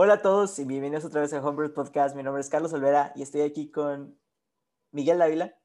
[0.00, 2.14] Hola a todos y bienvenidos otra vez a Homebrew Podcast.
[2.14, 4.16] Mi nombre es Carlos Olvera y estoy aquí con
[4.92, 5.56] Miguel Dávila,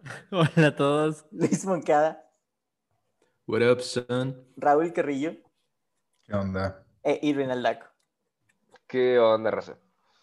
[0.32, 1.24] Hola a todos.
[1.30, 2.28] Luis Moncada,
[3.46, 4.44] What up, son?
[4.56, 5.36] Raúl Carrillo
[6.24, 6.84] ¿Qué onda?
[7.04, 7.86] e Irvin Aldaco.
[8.88, 9.78] ¿Qué onda, raza?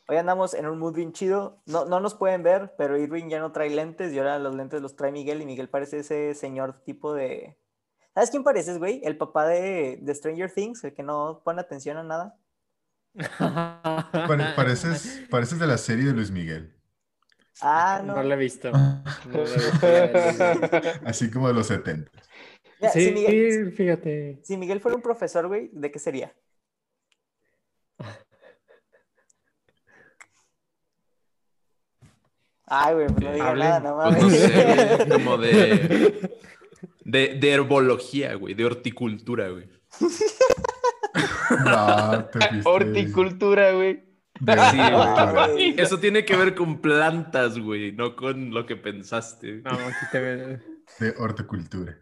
[0.09, 1.61] Hoy andamos en un mood bien chido.
[1.66, 4.81] No, no nos pueden ver, pero Irving ya no trae lentes y ahora los lentes
[4.81, 7.58] los trae Miguel y Miguel parece ese señor tipo de...
[8.13, 9.00] ¿Sabes quién pareces, güey?
[9.05, 12.38] El papá de, de Stranger Things, el que no pone atención a nada.
[13.16, 16.73] Pare- pareces, pareces de la serie de Luis Miguel.
[17.62, 18.16] Ah, no.
[18.16, 18.72] No lo he visto.
[18.72, 20.89] No lo he visto.
[21.05, 22.11] Así como de los 70.
[22.80, 24.39] Mira, si, Sí, Miguel, fíjate.
[24.44, 26.34] si Miguel fuera un profesor, güey, ¿de qué sería?
[32.66, 34.39] Ay, güey, pues no diga nada, no Pues no mames.
[34.41, 36.30] sé, güey, como de,
[37.03, 39.67] de, de herbología, güey, de horticultura, güey.
[41.66, 44.04] No, te Horticultura, güey.
[44.40, 45.48] de Sí, horticultura.
[45.48, 45.76] güey.
[45.78, 49.62] Eso tiene que ver con plantas, güey, no con lo que pensaste.
[49.64, 50.59] No, aquí te veo.
[51.00, 51.98] De horticultura.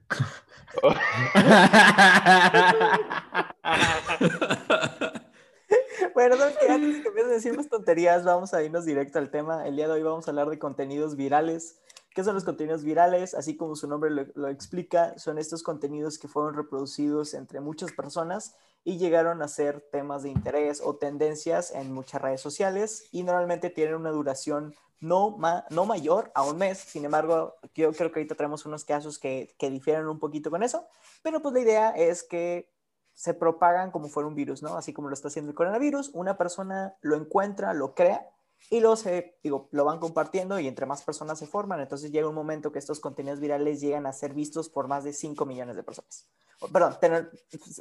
[6.14, 6.70] Bueno, ¿sabes qué?
[6.72, 9.66] Antes de que empiecen a decir más tonterías, vamos a irnos directo al tema.
[9.68, 11.80] El día de hoy vamos a hablar de contenidos virales.
[12.14, 13.34] ¿Qué son los contenidos virales?
[13.34, 17.94] Así como su nombre lo, lo explica, son estos contenidos que fueron reproducidos entre muchas
[17.94, 23.24] personas y llegaron a ser temas de interés o tendencias en muchas redes sociales y
[23.24, 26.78] normalmente tienen una duración no, ma- no mayor a un mes.
[26.80, 30.64] Sin embargo, yo creo que ahorita traemos unos casos que, que difieren un poquito con
[30.64, 30.88] eso,
[31.24, 32.70] pero pues la idea es que
[33.14, 34.76] se propagan como fuera un virus, ¿no?
[34.78, 38.30] Así como lo está haciendo el coronavirus, una persona lo encuentra, lo crea
[38.70, 42.30] y luego se, digo, lo van compartiendo y entre más personas se forman, entonces llega
[42.30, 45.76] un momento que estos contenidos virales llegan a ser vistos por más de 5 millones
[45.76, 46.28] de personas.
[46.72, 47.32] Perdón, tener,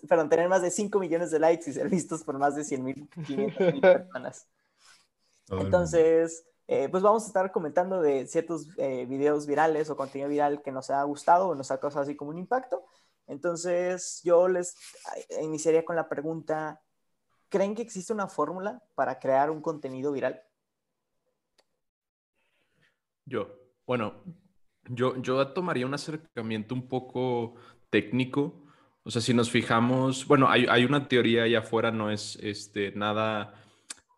[0.09, 2.85] perdón, tener más de 5 millones de likes y ser vistos por más de 100
[2.85, 4.47] mil, 500 mil personas.
[5.51, 10.63] Entonces, eh, pues vamos a estar comentando de ciertos eh, videos virales o contenido viral
[10.63, 12.85] que nos ha gustado o nos ha causado así como un impacto.
[13.27, 14.77] Entonces, yo les
[15.29, 16.81] eh, iniciaría con la pregunta,
[17.49, 20.43] ¿creen que existe una fórmula para crear un contenido viral?
[23.25, 23.49] Yo,
[23.87, 24.23] bueno,
[24.89, 27.55] yo, yo tomaría un acercamiento un poco
[27.91, 28.60] técnico.
[29.03, 32.93] O sea, si nos fijamos, bueno, hay, hay una teoría allá afuera, no es este,
[32.93, 33.55] nada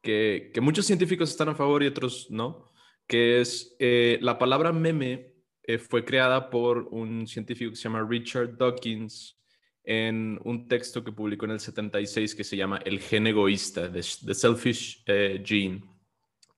[0.02, 2.72] que, que muchos científicos están a favor y otros no,
[3.06, 8.06] que es eh, la palabra meme eh, fue creada por un científico que se llama
[8.08, 9.38] Richard Dawkins
[9.84, 14.00] en un texto que publicó en el 76 que se llama El gen egoísta, The,
[14.24, 15.82] The Selfish eh, Gene.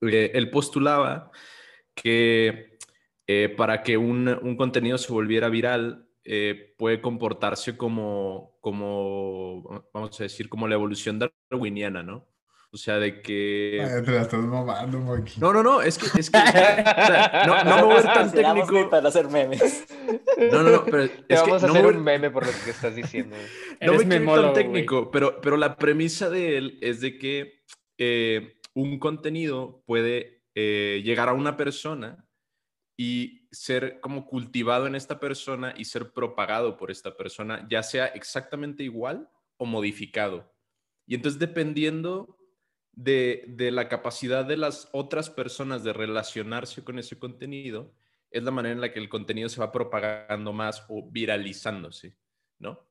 [0.00, 1.30] Él postulaba
[1.94, 2.78] que
[3.56, 10.24] para que un, un contenido se volviera viral eh, puede comportarse como, como, vamos a
[10.24, 11.18] decir, como la evolución
[11.50, 12.26] darwiniana, ¿no?
[12.72, 13.78] O sea, de que...
[13.80, 15.34] Ay, te la estás mamando, Monkey.
[15.38, 18.04] No, no, no, es que, es que o sea, no, no me voy a ver
[18.12, 18.90] tan técnico.
[18.90, 19.86] para hacer memes.
[20.50, 22.30] No, no, no, pero Te es que vamos a no me hacer voy- un meme
[22.32, 23.36] por lo que estás diciendo.
[23.80, 27.16] no me Eres quiero ir tan técnico, pero, pero la premisa de él es de
[27.16, 27.62] que
[27.98, 32.23] eh, un contenido puede eh, llegar a una persona
[32.96, 38.06] y ser como cultivado en esta persona y ser propagado por esta persona, ya sea
[38.06, 40.52] exactamente igual o modificado.
[41.06, 42.38] Y entonces dependiendo
[42.92, 47.92] de, de la capacidad de las otras personas de relacionarse con ese contenido,
[48.30, 52.16] es la manera en la que el contenido se va propagando más o viralizándose,
[52.58, 52.88] ¿no?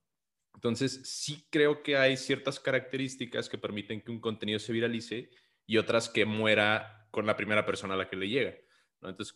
[0.53, 5.30] Entonces, sí creo que hay ciertas características que permiten que un contenido se viralice
[5.66, 8.56] y otras que muera con la primera persona a la que le llega,
[9.02, 9.09] ¿no?
[9.09, 9.36] Entonces,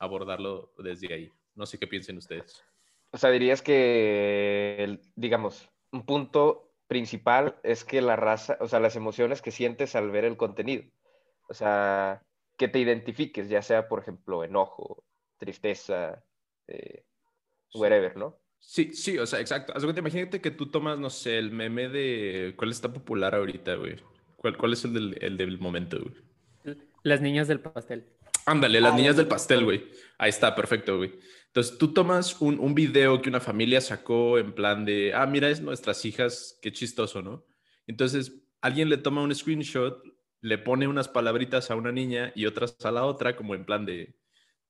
[0.00, 1.30] abordarlo desde ahí.
[1.54, 2.64] No sé qué piensen ustedes.
[3.12, 8.80] O sea, dirías que, el- digamos, un punto principal es que la raza, o sea,
[8.80, 10.84] las emociones que sientes al ver el contenido.
[11.48, 12.22] O sea,
[12.56, 15.04] que te identifiques, ya sea, por ejemplo, enojo,
[15.38, 16.24] tristeza,
[16.66, 17.04] eh,
[17.74, 18.38] whatever, ¿no?
[18.58, 19.72] Sí, sí, o sea, exacto.
[19.96, 22.54] Imagínate que tú tomas, no sé, el meme de...
[22.56, 23.96] ¿Cuál está popular ahorita, güey?
[24.36, 26.76] ¿Cuál, cuál es el del, el del momento, güey?
[27.02, 28.06] Las niñas del pastel.
[28.50, 29.84] Ándale, las Ah, niñas del pastel, güey.
[30.18, 31.12] Ahí está, perfecto, güey.
[31.46, 35.48] Entonces, tú tomas un, un video que una familia sacó en plan de, ah, mira,
[35.48, 37.44] es nuestras hijas, qué chistoso, ¿no?
[37.86, 40.02] Entonces, alguien le toma un screenshot,
[40.40, 43.86] le pone unas palabritas a una niña y otras a la otra, como en plan
[43.86, 44.16] de,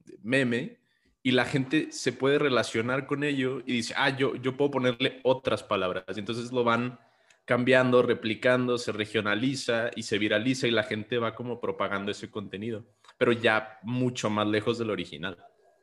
[0.00, 0.78] de meme,
[1.22, 5.20] y la gente se puede relacionar con ello y dice, ah, yo, yo puedo ponerle
[5.22, 6.04] otras palabras.
[6.16, 6.98] Y entonces lo van
[7.46, 12.86] cambiando, replicando, se regionaliza y se viraliza y la gente va como propagando ese contenido,
[13.20, 15.36] pero ya mucho más lejos del original.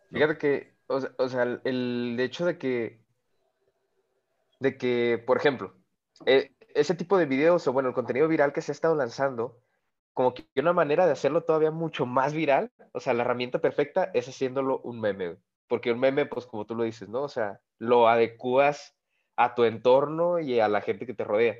[0.10, 0.18] ¿no?
[0.18, 3.00] Fíjate que, o o sea, el- hecho de que,
[4.60, 5.76] de que, por ejemplo,
[6.26, 9.62] eh, ese tipo de videos o bueno, el contenido viral que se ha estado lanzando,
[10.16, 14.10] como que una manera de hacerlo todavía mucho más viral, o sea, la herramienta perfecta
[14.16, 15.38] es haciéndolo un meme,
[15.68, 17.22] porque un meme, pues como tú lo dices, ¿no?
[17.22, 18.98] O sea, lo adecuas
[19.36, 21.56] a tu entorno y a la gente que te rodea.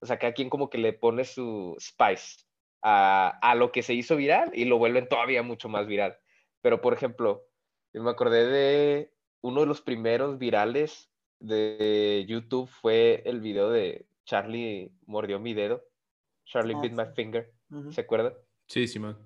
[0.00, 2.47] O sea, cada quien como que le pone su spice
[2.82, 6.18] a, a lo que se hizo viral y lo vuelven todavía mucho más viral.
[6.60, 7.44] Pero, por ejemplo,
[7.92, 11.10] yo me acordé de uno de los primeros virales
[11.40, 15.84] de YouTube fue el video de Charlie mordió mi dedo.
[16.44, 17.12] Charlie Ah, bit my sí.
[17.14, 17.52] finger.
[17.70, 17.92] Ujú.
[17.92, 18.34] ¿Se acuerdan?
[18.66, 19.18] Sí, sí, man.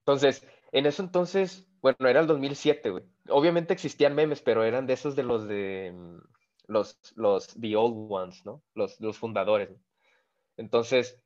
[0.00, 3.04] Entonces, en eso entonces, bueno, era el 2007, güey.
[3.28, 6.18] Obviamente existían memes, pero eran de esos de los de mm,
[6.68, 8.62] los, los, the old ones, ¿no?
[8.74, 9.70] Los, los fundadores.
[9.70, 9.76] ¿no?
[10.56, 11.20] Entonces,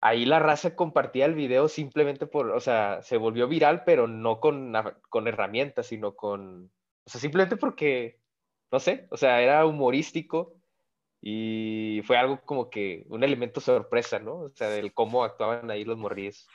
[0.00, 4.40] ahí la raza compartía el video simplemente por, o sea, se volvió viral, pero no
[4.40, 4.72] con,
[5.08, 6.70] con herramientas, sino con,
[7.04, 8.20] o sea, simplemente porque,
[8.70, 10.54] no sé, o sea, era humorístico
[11.20, 14.40] y fue algo como que un elemento sorpresa, ¿no?
[14.40, 16.46] O sea, del cómo actuaban ahí los morríes.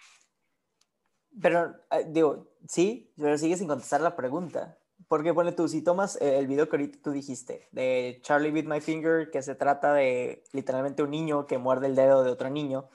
[1.41, 4.77] Pero, eh, digo, sí, pero sigue sin contestar la pregunta.
[5.07, 8.67] Porque, pone tú, si tomas eh, el video que ahorita tú dijiste, de Charlie Bit
[8.67, 12.49] My Finger, que se trata de literalmente un niño que muerde el dedo de otro
[12.49, 12.89] niño,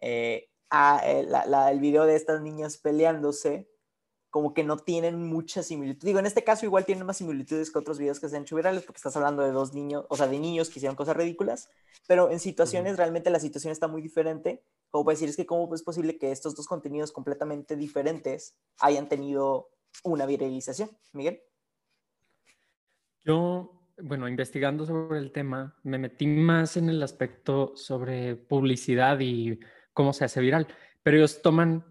[0.00, 3.68] eh, a, eh, la- la- el video de estas niñas peleándose,
[4.30, 6.06] como que no tienen mucha similitud.
[6.06, 8.54] Digo, en este caso igual tienen más similitudes que otros videos que se han hecho
[8.54, 11.68] virales, porque estás hablando de dos niños, o sea, de niños que hicieron cosas ridículas,
[12.06, 14.62] pero en situaciones, realmente la situación está muy diferente.
[14.90, 19.08] Como puedes decir, es que cómo es posible que estos dos contenidos completamente diferentes hayan
[19.08, 19.70] tenido
[20.04, 21.42] una viralización, Miguel.
[23.24, 29.58] Yo, bueno, investigando sobre el tema, me metí más en el aspecto sobre publicidad y
[30.00, 30.66] cómo se hace viral.
[31.02, 31.84] Pero ellos toman,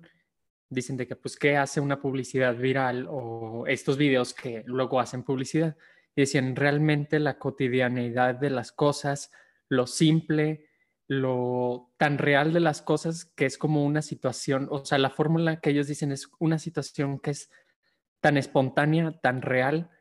[0.68, 5.22] dicen de que, pues, ¿qué hace una publicidad viral o estos videos que luego hacen
[5.22, 5.78] publicidad?
[6.16, 9.32] Y decían, realmente la cotidianeidad de las cosas,
[9.68, 10.66] lo simple,
[11.08, 15.60] lo tan real de las cosas que es como una situación, o sea, la fórmula
[15.60, 17.52] que ellos dicen es una situación que es
[18.22, 19.92] tan espontánea, tan real,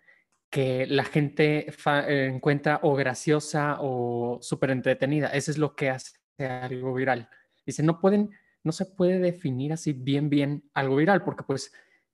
[0.50, 5.28] que la gente eh, encuentra o graciosa o súper entretenida.
[5.28, 7.28] Eso es lo que hace algo viral.
[7.68, 8.30] Dice, no pueden,
[8.64, 11.72] no se puede definir así bien, bien algo viral, porque pues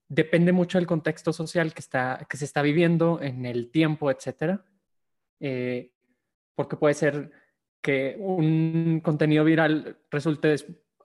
[0.09, 4.65] depende mucho del contexto social que, está, que se está viviendo en el tiempo, etcétera.
[5.39, 5.93] Eh,
[6.57, 7.31] porque puede ser
[7.81, 10.57] que un contenido viral resulte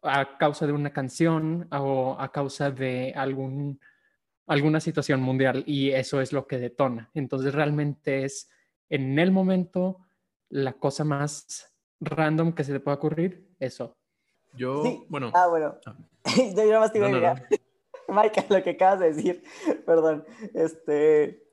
[0.01, 3.79] a causa de una canción o a causa de algún
[4.49, 7.11] alguna situación mundial y eso es lo que detona.
[7.13, 8.49] Entonces realmente es
[8.89, 9.99] en el momento
[10.49, 13.98] la cosa más random que se te pueda ocurrir, eso.
[14.53, 15.05] Yo, Sí.
[15.09, 15.31] bueno.
[15.33, 15.75] Ah, bueno.
[15.85, 15.95] Ah.
[16.55, 17.49] Yo nada más te iba No, a no, agregar,
[18.07, 19.43] Michael, lo que acabas de decir,
[19.85, 21.43] perdón, este,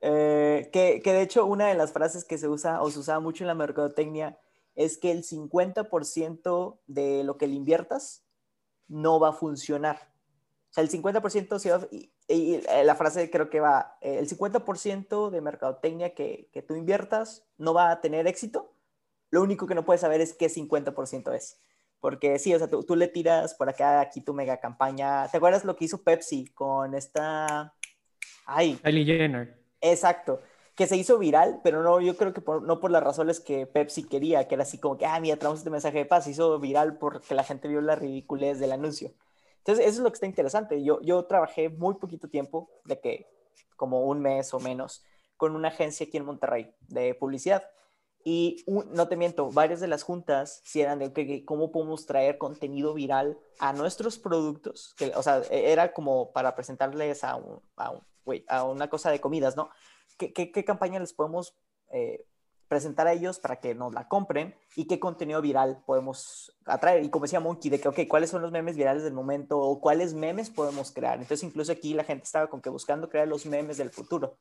[0.00, 3.20] eh, que, que de hecho una de las frases que se usa o se usaba
[3.20, 4.38] mucho en la mercadotecnia
[4.74, 8.24] es que el 50% de lo que le inviertas
[8.88, 10.12] no va a funcionar.
[10.70, 14.18] O sea, el 50% sí va a- y, y la frase creo que va, eh,
[14.18, 18.72] el 50% de mercadotecnia que, que tú inviertas no va a tener éxito.
[19.30, 21.58] Lo único que no puedes saber es qué 50% es.
[22.06, 25.26] Porque sí, o sea, tú, tú le tiras por acá, aquí tu mega campaña.
[25.26, 27.74] ¿Te acuerdas lo que hizo Pepsi con esta...
[28.44, 29.58] Ay, Kylie Jenner.
[29.80, 30.40] exacto.
[30.76, 33.66] Que se hizo viral, pero no, yo creo que por- no por las razones que
[33.66, 36.22] Pepsi quería, que era así como que, ah, mira, traemos este mensaje de paz.
[36.22, 39.10] Se hizo viral porque la gente vio la ridiculez del anuncio.
[39.58, 40.84] Entonces, eso es lo que está interesante.
[40.84, 43.26] Yo, yo trabajé muy poquito tiempo, de que
[43.74, 45.02] como un mes o menos,
[45.36, 47.64] con una agencia aquí en Monterrey de publicidad.
[48.28, 52.06] Y un- no te miento, varias de las juntas sí eran de que cómo podemos
[52.06, 57.38] traer contenido viral a nuestros productos, que, o sea, e- era como para presentarles a,
[57.76, 59.70] a, una cosa de comidas, ¿no?
[60.18, 61.54] ¿Qué, qué, qué campaña les podemos
[61.92, 62.26] eh,
[62.66, 67.04] presentar a ellos para que nos la compren y qué contenido viral podemos atraer?
[67.04, 69.80] Y como decía Monkey, de que, ok, ¿cuáles son los memes virales del momento o
[69.80, 71.14] cuáles memes podemos crear?
[71.20, 74.36] Entonces, incluso aquí la gente estaba con que buscando crear los memes del futuro,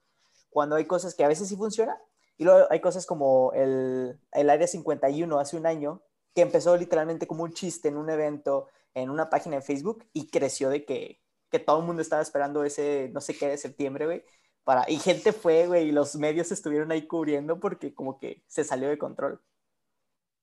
[0.49, 1.97] cuando hay cosas que a veces sí funcionan
[2.37, 6.01] y luego hay cosas como el, el Área 51 hace un año,
[6.33, 10.27] que empezó literalmente como un chiste en un evento, en una página de Facebook, y
[10.27, 14.05] creció de que, que todo el mundo estaba esperando ese, no sé qué, de septiembre,
[14.05, 14.23] güey.
[14.65, 18.63] Para, y gente fue, güey, y los medios estuvieron ahí cubriendo porque como que se
[18.63, 19.41] salió de control.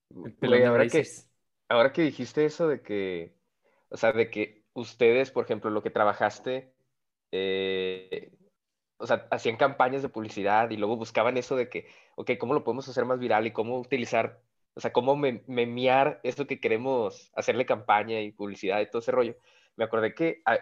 [0.08, 1.06] Güey, ahora que,
[1.68, 3.36] ahora que dijiste eso de que,
[3.88, 6.72] o sea, de que ustedes, por ejemplo, lo que trabajaste,
[7.32, 8.32] eh,
[9.02, 12.64] o sea, hacían campañas de publicidad y luego buscaban eso de que, ok, ¿cómo lo
[12.64, 14.40] podemos hacer más viral y cómo utilizar,
[14.74, 19.12] o sea, cómo mem- memear eso que queremos hacerle campaña y publicidad y todo ese
[19.12, 19.36] rollo?
[19.76, 20.58] Me acordé que, ah,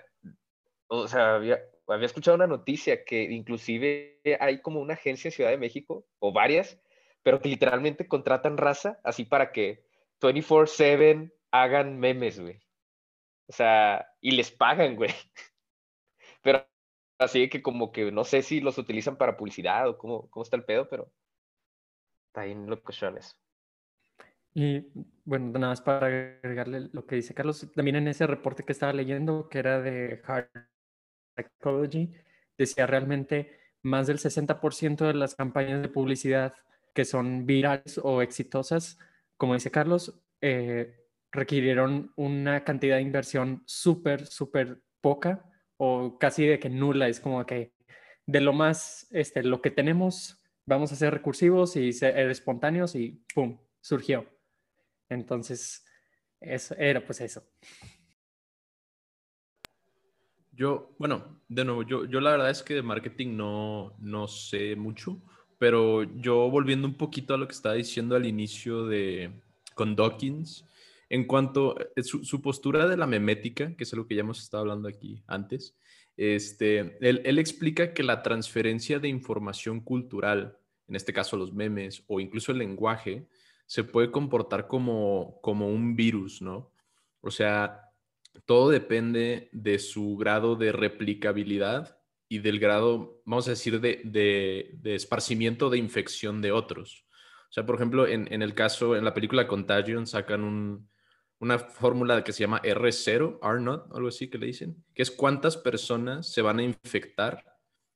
[0.89, 5.51] o sea, había, había escuchado una noticia que inclusive hay como una agencia en Ciudad
[5.51, 6.81] de México, o varias,
[7.23, 9.85] pero que literalmente contratan raza así para que
[10.21, 12.61] 24/7 hagan memes, güey.
[13.49, 15.11] O sea, y les pagan, güey.
[16.43, 16.67] Pero
[17.21, 20.57] así que como que no sé si los utilizan para publicidad o cómo, cómo está
[20.57, 21.13] el pedo, pero
[22.27, 23.39] está ahí en locaciones.
[24.55, 24.87] Y
[25.25, 28.93] bueno, nada más para agregarle lo que dice Carlos, también en ese reporte que estaba
[28.93, 30.49] leyendo, que era de Hard
[31.37, 32.13] Psychology,
[32.59, 36.55] decía realmente más del 60% de las campañas de publicidad
[36.95, 38.99] que son virales o exitosas,
[39.37, 45.50] como dice Carlos, eh, requirieron una cantidad de inversión súper, súper poca
[45.83, 47.09] o casi de que nula.
[47.09, 47.73] Es como que
[48.27, 53.25] de lo más, este, lo que tenemos, vamos a ser recursivos y ser espontáneos y
[53.35, 53.59] ¡pum!
[53.81, 54.27] surgió.
[55.09, 55.87] Entonces,
[56.39, 57.43] eso era pues eso.
[60.53, 64.77] Yo, bueno, de nuevo, yo, yo la verdad es que de marketing no, no sé
[64.77, 65.23] mucho,
[65.59, 69.33] pero yo volviendo un poquito a lo que estaba diciendo al inicio de
[69.75, 70.67] con Dawkins,
[71.11, 74.41] en cuanto a eh, su, postura de la memética, que es algo que ya hemos
[74.41, 75.77] estado hablando aquí antes,
[76.17, 80.57] este, él, él, explica que la transferencia de información cultural,
[80.89, 83.27] en este caso los memes o incluso el lenguaje,
[83.67, 86.73] se puede comportar como, como un virus, ¿no?
[87.21, 87.93] O sea,
[88.45, 91.99] todo depende de su grado de replicabilidad
[92.29, 97.05] y del grado, vamos a decir, de, de, esparcimiento de infección de otros.
[97.49, 100.45] O sea, por ejemplo, en, en el caso, en la película Contagion sacan
[101.41, 105.57] una fórmula que se llama R0, R0, algo así que le dicen, que es cuántas
[105.57, 107.45] personas se van a infectar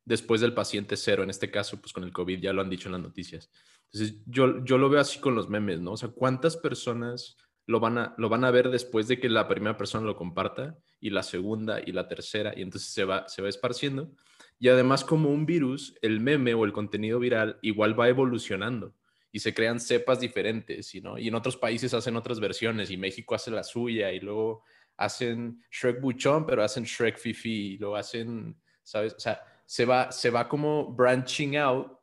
[0.05, 2.89] después del paciente cero, en este caso, pues con el COVID, ya lo han dicho
[2.89, 3.51] en las noticias.
[3.93, 5.93] Entonces, yo, yo lo veo así con los memes, ¿no?
[5.93, 7.37] O sea, cuántas personas
[7.67, 10.79] lo van, a, lo van a ver después de que la primera persona lo comparta
[10.99, 14.11] y la segunda y la tercera y entonces se va, se va esparciendo.
[14.59, 18.95] Y además como un virus, el meme o el contenido viral igual va evolucionando
[19.35, 21.19] y se crean cepas diferentes, ¿no?
[21.19, 24.63] Y en otros países hacen otras versiones y México hace la suya y luego
[24.97, 29.13] hacen Shrek Buchón, pero hacen Shrek Fifi y lo hacen, ¿sabes?
[29.15, 31.99] O sea, se va, se va como branching out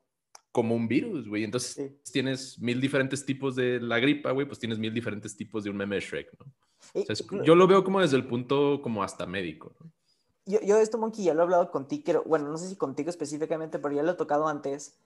[0.51, 1.45] como un virus, güey.
[1.45, 5.69] Entonces tienes mil diferentes tipos de la gripa, güey, pues tienes mil diferentes tipos de
[5.69, 7.43] un meme de Shrek, ¿no?
[7.45, 9.89] yo lo veo como desde el punto como hasta médico, ¿no?
[10.45, 13.79] Yo, yo esto, Monkey, ya lo he hablado contigo, bueno, no sé si contigo específicamente,
[13.79, 14.99] pero ya lo he tocado antes,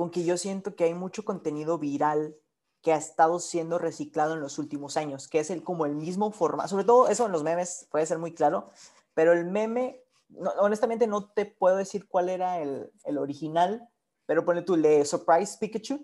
[0.00, 2.34] con que yo siento que hay mucho contenido viral
[2.80, 6.32] que ha estado siendo reciclado en los últimos años, que es el, como el mismo
[6.32, 8.70] formato, sobre todo eso en los memes puede ser muy claro,
[9.12, 10.02] pero el meme,
[10.58, 13.90] honestamente no te puedo decir cuál era el, el original,
[14.24, 16.02] pero pone tú el de Surprise Pikachu,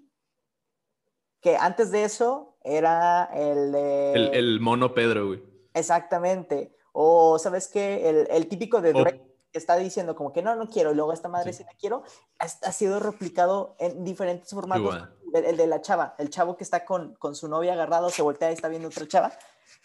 [1.41, 4.13] que antes de eso era el de...
[4.35, 5.43] El, mono Pedro, güey.
[5.73, 6.77] Exactamente.
[6.93, 8.11] O, ¿sabes qué?
[8.11, 11.29] El, el típico de que está diciendo como que no, no quiero, y luego esta
[11.29, 12.03] madre sí, la quiero,
[12.39, 15.09] ha, ha, sido replicado en diferentes formatos.
[15.35, 18.51] El, de la chava, el chavo que está con, con su novia agarrado, se voltea
[18.51, 19.33] y está viendo otra chava.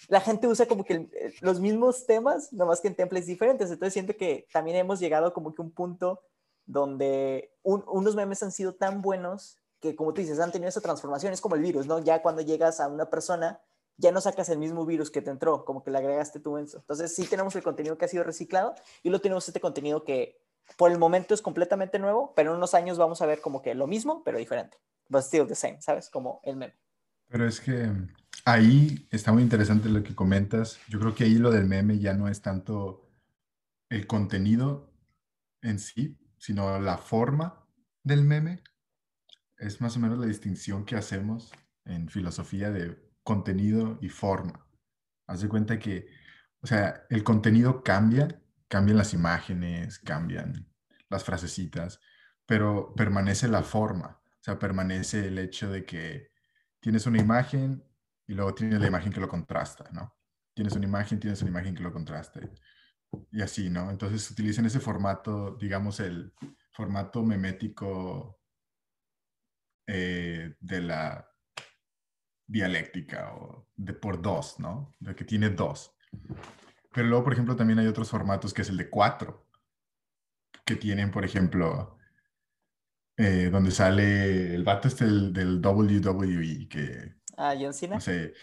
[0.08, 1.10] La gente usa como que
[1.42, 3.70] los mismos temas, nomás que en templates diferentes.
[3.70, 6.22] Entonces siento que también hemos llegado como que un punto
[6.66, 11.34] donde unos memes han sido tan buenos que, como tú dices, han tenido esa transformación.
[11.34, 12.00] Es como el virus, ¿no?
[12.00, 13.60] Ya cuando llegas a una persona,
[13.98, 16.77] ya no sacas el mismo virus que te entró, como que le agregaste tú eso.
[16.79, 20.41] Entonces, sí tenemos el contenido que ha sido reciclado y lo tenemos este contenido que
[20.77, 23.75] por el momento es completamente nuevo, pero en unos años vamos a ver como que
[23.75, 24.77] lo mismo, pero diferente.
[25.10, 26.10] But still the same, ¿sabes?
[26.10, 26.75] Como el meme.
[27.27, 27.91] Pero es que
[28.45, 30.79] ahí está muy interesante lo que comentas.
[30.88, 33.10] Yo creo que ahí lo del meme ya no es tanto
[33.89, 34.89] el contenido
[35.62, 37.67] en sí, sino la forma
[38.03, 38.63] del meme.
[39.57, 41.51] Es más o menos la distinción que hacemos
[41.86, 44.66] en filosofía de contenido y forma.
[45.28, 46.08] Haz de cuenta que,
[46.62, 50.68] o sea, el contenido cambia, cambian las imágenes, cambian
[51.10, 52.00] las frasecitas,
[52.46, 54.22] pero permanece la forma.
[54.25, 56.32] O sea, permanece el hecho de que
[56.80, 57.84] tienes una imagen
[58.28, 60.16] y luego tienes la imagen que lo contrasta, ¿no?
[60.54, 62.42] Tienes una imagen, tienes una imagen que lo contrasta
[63.32, 63.90] y así, ¿no?
[63.90, 66.34] Entonces utilizan ese formato, digamos, el
[66.72, 68.40] formato memético
[69.88, 71.31] eh, de la
[72.51, 74.93] dialéctica o de por dos, ¿no?
[75.00, 75.96] De que tiene dos.
[76.93, 79.48] Pero luego, por ejemplo, también hay otros formatos que es el de cuatro,
[80.65, 81.98] que tienen, por ejemplo,
[83.17, 87.15] eh, donde sale el vato este del, del WWE, que...
[87.38, 87.96] Ah, John Cena.
[87.96, 88.34] No sé,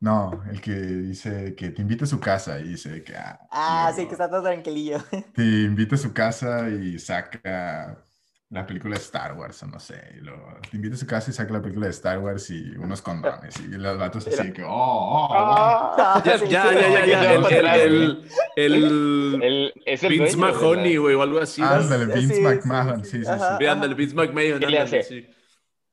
[0.00, 3.14] no, el que dice que te invita a su casa y dice que...
[3.14, 4.98] Ah, ah sí, que está todo tranquilillo.
[5.34, 8.02] Te invita a su casa y saca
[8.50, 10.16] la película de Star Wars, o no sé.
[10.22, 10.34] lo,
[10.68, 13.54] te invita a su casa y saca la película de Star Wars y unos condones.
[13.60, 14.64] Y los vatos así que...
[14.64, 15.34] ¡Oh, oh, oh!
[15.34, 18.24] Ah, ya, ya, ya, ya, El,
[18.56, 21.62] el, el, es el Vince Mahoney, güey, o algo así.
[21.62, 23.66] Ándale, Vince McMahon, sí, sí, sí.
[23.66, 24.58] Ándale, Vince McMahon.
[24.58, 25.02] ¿Qué le hace?
[25.04, 25.28] Sí.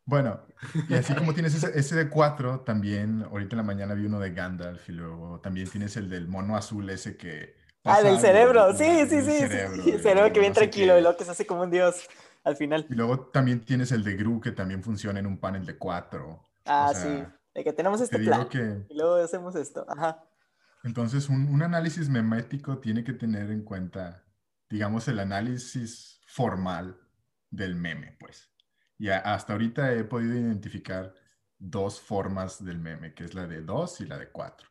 [0.05, 0.39] Bueno,
[0.89, 4.19] y así como tienes ese, ese de cuatro, también ahorita en la mañana vi uno
[4.19, 7.55] de Gandalf y luego también tienes el del mono azul ese que...
[7.83, 8.71] Ah, pasa del algo, cerebro.
[8.71, 8.77] ¿no?
[8.77, 9.31] Sí, sí, Del sí.
[9.31, 11.71] sí, cerebro, sí, El cerebro que bien tranquilo y luego que se hace como un
[11.71, 12.07] dios
[12.47, 12.85] al final.
[12.89, 16.41] Y luego también tienes el de Gru que también funciona en un panel de cuatro.
[16.65, 17.33] Ah, O sea, sí.
[17.53, 18.49] De que tenemos este Te digo plan.
[18.49, 19.85] que Y luego hacemos esto.
[19.89, 20.23] Ajá.
[20.83, 24.25] entonces un, un análisis memético tiene que tener en cuenta,
[24.69, 26.99] digamos, el análisis formal
[27.49, 28.51] del meme, pues.
[28.97, 31.13] Y a- hasta ahorita he podido identificar
[31.57, 34.69] dos formas del meme, que es la de dos y la de cuatro.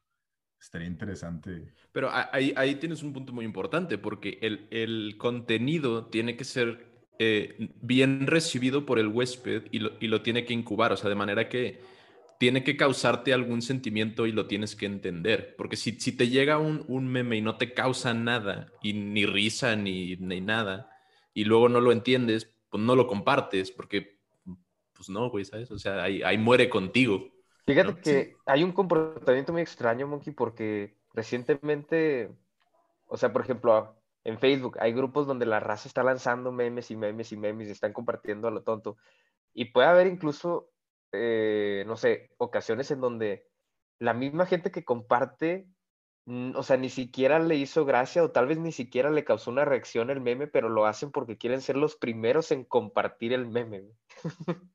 [0.60, 1.74] Estaría interesante.
[1.92, 6.95] Pero ahí, ahí tienes un punto muy importante, porque el, el contenido tiene que ser
[7.18, 11.08] eh, bien recibido por el huésped y lo, y lo tiene que incubar, o sea,
[11.08, 11.80] de manera que
[12.38, 15.54] tiene que causarte algún sentimiento y lo tienes que entender.
[15.56, 19.26] Porque si, si te llega un, un meme y no te causa nada, y ni
[19.26, 20.90] risa ni, ni nada,
[21.32, 24.18] y luego no lo entiendes, pues no lo compartes, porque,
[24.92, 25.70] pues no, güey, ¿sabes?
[25.70, 27.28] O sea, ahí, ahí muere contigo.
[27.66, 28.00] Fíjate ¿no?
[28.00, 32.30] que hay un comportamiento muy extraño, Monkey, porque recientemente,
[33.06, 33.95] o sea, por ejemplo,
[34.26, 37.70] en Facebook hay grupos donde la raza está lanzando memes y memes y memes y
[37.70, 38.96] están compartiendo a lo tonto.
[39.54, 40.68] Y puede haber incluso,
[41.12, 43.46] eh, no sé, ocasiones en donde
[44.00, 45.68] la misma gente que comparte,
[46.26, 49.64] o sea, ni siquiera le hizo gracia o tal vez ni siquiera le causó una
[49.64, 53.84] reacción el meme, pero lo hacen porque quieren ser los primeros en compartir el meme.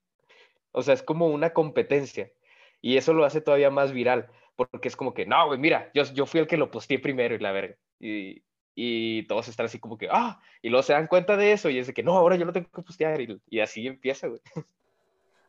[0.73, 2.31] O sea, es como una competencia.
[2.79, 6.03] Y eso lo hace todavía más viral, porque es como que, no, güey, mira, yo,
[6.13, 7.75] yo fui el que lo posteé primero y la verga.
[7.99, 8.41] Y,
[8.75, 11.77] y todos están así como que, ah, y luego se dan cuenta de eso y
[11.79, 13.19] es de que, no, ahora yo lo tengo que postear.
[13.21, 14.41] Y, y así empieza, güey.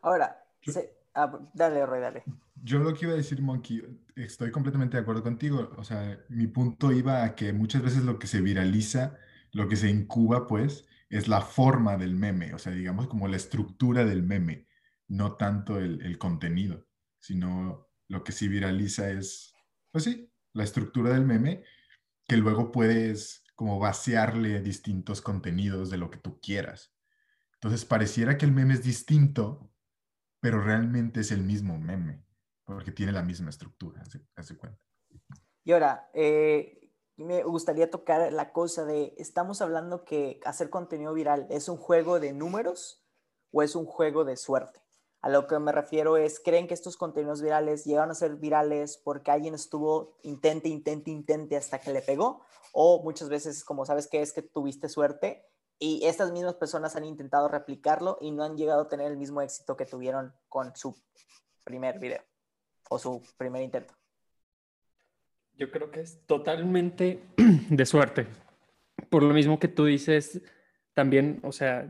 [0.01, 2.25] Ahora, se- ah, dale, Roy, dale.
[2.63, 3.83] Yo lo que iba a decir, Monkey,
[4.17, 5.71] estoy completamente de acuerdo contigo.
[5.77, 9.17] O sea, mi punto iba a que muchas veces lo que se viraliza,
[9.53, 12.55] lo que se incuba, pues, es la forma del meme.
[12.55, 14.67] O sea, digamos como la estructura del meme,
[15.09, 16.87] no tanto el, el contenido,
[17.19, 19.55] sino lo que sí viraliza es,
[19.91, 21.63] pues sí, la estructura del meme,
[22.27, 26.95] que luego puedes como vaciarle distintos contenidos de lo que tú quieras.
[27.55, 29.71] Entonces, pareciera que el meme es distinto,
[30.41, 32.25] pero realmente es el mismo meme,
[32.65, 34.03] porque tiene la misma estructura,
[34.35, 34.81] hace, cuenta.
[35.63, 36.83] Y ahora, eh,
[37.17, 42.19] me gustaría tocar la cosa de, estamos hablando que hacer contenido viral es un juego
[42.19, 43.05] de números
[43.53, 44.81] o es un juego de suerte.
[45.23, 48.99] A lo que me refiero es, ¿creen que estos contenidos virales llegaron a ser virales
[48.99, 52.45] porque alguien estuvo intente, intente, intente hasta que le pegó?
[52.73, 55.47] O muchas veces, como sabes que es que tuviste suerte
[55.79, 59.41] y estas mismas personas han intentado replicarlo y no han llegado a tener el mismo
[59.41, 60.97] éxito que tuvieron con su
[61.63, 62.23] primer video
[62.91, 63.95] o su primer intento.
[65.55, 67.23] Yo creo que es totalmente
[67.71, 68.27] de suerte.
[69.09, 70.41] Por lo mismo que tú dices,
[70.95, 71.89] también, o sea,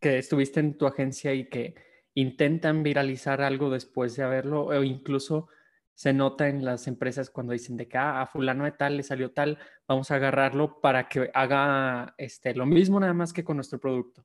[0.00, 5.48] que estuviste en tu agencia y que intentan viralizar algo después de haberlo, o incluso
[5.94, 9.02] se nota en las empresas cuando dicen de que "Ah, a fulano de tal le
[9.02, 13.56] salió tal, vamos a agarrarlo para que haga este, lo mismo nada más que con
[13.56, 14.24] nuestro producto,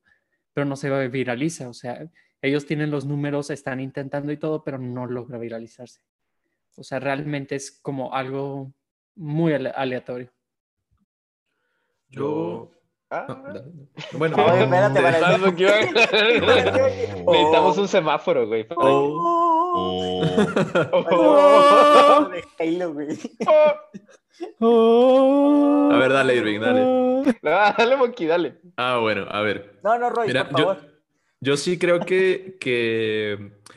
[0.53, 2.09] pero no se viraliza, o sea,
[2.41, 6.01] ellos tienen los números, están intentando y todo, pero no logra viralizarse.
[6.75, 8.73] O sea, realmente es como algo
[9.15, 10.31] muy ale- aleatorio.
[12.09, 12.71] Yo...
[13.09, 13.37] Ah, no.
[14.17, 15.51] Bueno, Oye, espérate, para Espérate.
[17.25, 18.67] Necesitamos un semáforo, güey.
[18.75, 20.27] Oh.
[24.59, 25.89] Oh.
[25.91, 26.81] A ver, dale, Irving, dale.
[26.81, 28.59] No, dale, Monkey, dale.
[28.75, 29.79] Ah, bueno, a ver.
[29.83, 30.77] No, no, Roy, Mira, por favor.
[30.81, 30.87] yo
[31.57, 32.57] sí creo que,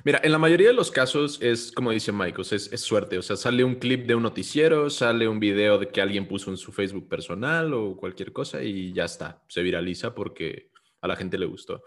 [0.04, 2.10] Mira, en la mayoría de los casos es como dice
[2.52, 3.18] es, es suerte.
[3.18, 6.50] O sea, sale un clip de un noticiero, sale un video de que alguien puso
[6.50, 9.42] en su Facebook personal o cualquier cosa y ya está.
[9.48, 10.70] Se viraliza porque
[11.02, 11.84] a la gente le gustó.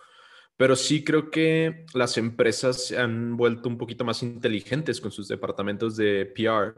[0.57, 5.27] Pero sí creo que las empresas se han vuelto un poquito más inteligentes con sus
[5.27, 6.75] departamentos de PR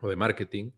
[0.00, 0.72] o de marketing.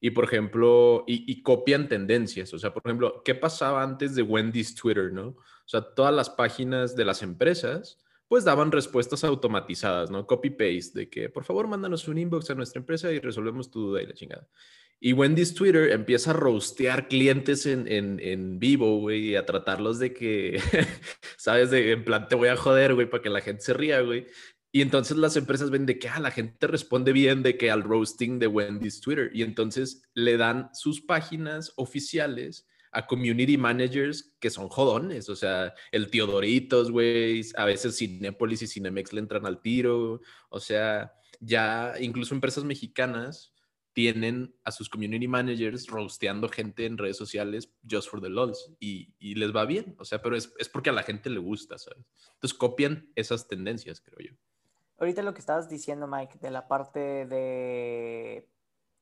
[0.00, 2.52] Y por ejemplo, y, y copian tendencias.
[2.52, 5.36] O sea, por ejemplo, ¿qué pasaba antes de Wendy's Twitter, no?
[5.68, 10.26] O sea, todas las páginas de las empresas, pues daban respuestas automatizadas, ¿no?
[10.26, 14.02] Copy-paste, de que por favor mándanos un inbox a nuestra empresa y resolvemos tu duda
[14.02, 14.48] y la chingada.
[14.98, 19.98] Y Wendy's Twitter empieza a rostear clientes en, en, en vivo, güey, y a tratarlos
[19.98, 20.58] de que,
[21.36, 21.70] ¿sabes?
[21.70, 24.26] De, en plan, te voy a joder, güey, para que la gente se ría, güey.
[24.72, 27.82] Y entonces las empresas ven de que ah, la gente responde bien de que al
[27.82, 29.30] roasting de Wendy's Twitter.
[29.34, 32.66] Y entonces le dan sus páginas oficiales
[32.98, 35.28] a community managers que son jodones.
[35.28, 37.42] O sea, el Teodoritos, güey.
[37.56, 40.20] A veces Cinépolis y Cinemex le entran al tiro.
[40.48, 43.54] O sea, ya incluso empresas mexicanas
[43.92, 49.14] tienen a sus community managers roasteando gente en redes sociales just for the lols y,
[49.20, 52.04] les va bien, o sea, pero es, es, porque a la gente le gusta, ¿sabes?
[52.34, 54.36] Entonces copian esas tendencias, creo yo.
[54.98, 58.48] Ahorita lo que estabas diciendo, Mike, de la parte de,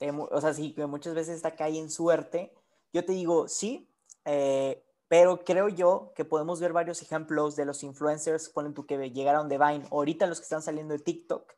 [0.00, 2.54] de o sea, sí, que muchas veces está acá en suerte,
[2.92, 3.90] yo te digo, sí,
[4.24, 9.10] eh, pero creo yo que podemos ver varios ejemplos de los influencers, ponen tú que
[9.10, 11.52] llegaron de Vine, ahorita los que están saliendo de TikTok,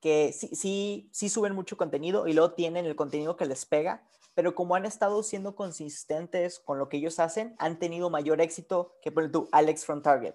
[0.00, 4.06] que sí, sí, sí suben mucho contenido y luego tienen el contenido que les pega,
[4.34, 8.96] pero como han estado siendo consistentes con lo que ellos hacen, han tenido mayor éxito
[9.00, 10.34] que, por tú, Alex from Target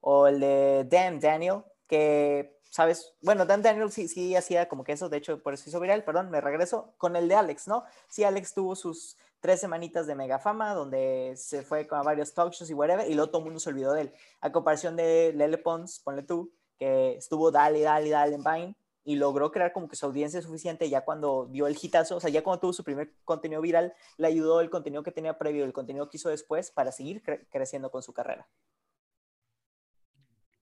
[0.00, 3.14] o el de Dan Daniel, que, ¿sabes?
[3.22, 6.04] Bueno, Dan Daniel sí, sí hacía como que eso, de hecho, por eso hizo viral,
[6.04, 7.84] perdón, me regreso con el de Alex, ¿no?
[8.08, 12.54] Sí, Alex tuvo sus tres semanitas de mega fama, donde se fue con varios talk
[12.54, 14.14] shows y whatever, y luego todo el mundo se olvidó de él.
[14.40, 19.16] A comparación de Lele Pons, ponle tú, que estuvo dale, dale, dale en Vine, y
[19.16, 22.42] logró crear como que su audiencia suficiente ya cuando dio el hitazo, o sea, ya
[22.42, 26.08] cuando tuvo su primer contenido viral, le ayudó el contenido que tenía previo, el contenido
[26.08, 28.48] que hizo después para seguir cre creciendo con su carrera.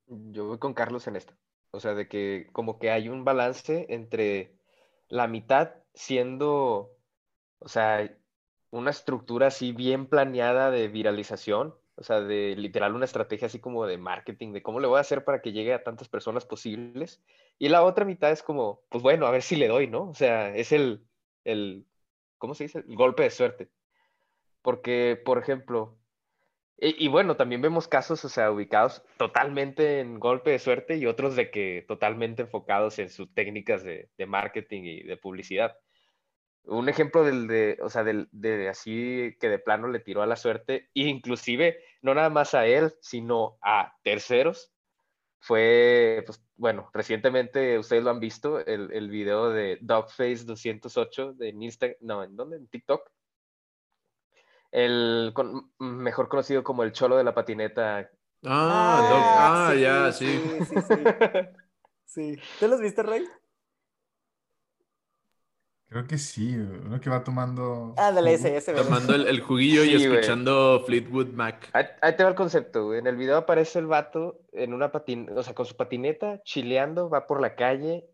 [0.09, 1.35] Yo voy con Carlos en esto.
[1.71, 4.59] O sea, de que como que hay un balance entre
[5.07, 6.97] la mitad siendo,
[7.61, 8.11] o sea,
[8.73, 13.87] una estructura así bien planeada de viralización, o sea, de literal una estrategia así como
[13.87, 17.23] de marketing, de cómo le voy a hacer para que llegue a tantas personas posibles.
[17.59, 20.09] Y la otra mitad es como, pues bueno, a ver si le doy, ¿no?
[20.09, 21.05] O sea, es el,
[21.45, 21.87] el
[22.39, 22.79] ¿cómo se dice?
[22.89, 23.69] El golpe de suerte.
[24.63, 25.99] Porque, por ejemplo,
[26.79, 31.07] y, y, bueno, también vemos casos, o sea, ubicados totalmente en golpe de suerte y
[31.07, 35.77] otros de que totalmente enfocados en sus técnicas de, de marketing y de publicidad.
[36.65, 40.27] Un ejemplo del de, o sea, del, de así que de plano le tiró a
[40.27, 44.73] la suerte, e inclusive no nada más a él, sino a terceros,
[45.41, 51.97] fue, pues, bueno, recientemente ustedes lo han visto, el, el video de Dogface208 de Instagram,
[52.01, 52.57] no, ¿en dónde?
[52.59, 53.11] En TikTok.
[54.71, 57.99] El con, mejor conocido como el cholo de la patineta.
[57.99, 58.09] Ah,
[58.45, 60.27] ah, ah sí, ya, sí.
[60.27, 60.95] Sí, sí, sí.
[62.07, 62.37] sí.
[62.61, 63.27] ¿Tú los viste, Rey?
[65.93, 67.95] Creo que sí, uno que va tomando.
[67.99, 68.73] Ándale, ese, ese.
[68.73, 70.87] Tomando el, el juguillo sí, y escuchando wey.
[70.87, 71.69] Fleetwood Mac.
[71.75, 72.99] Ahí, ahí, te va el concepto, güey.
[72.99, 77.11] En el video aparece el vato en una patineta, o sea, con su patineta, chileando,
[77.11, 78.07] va por la calle.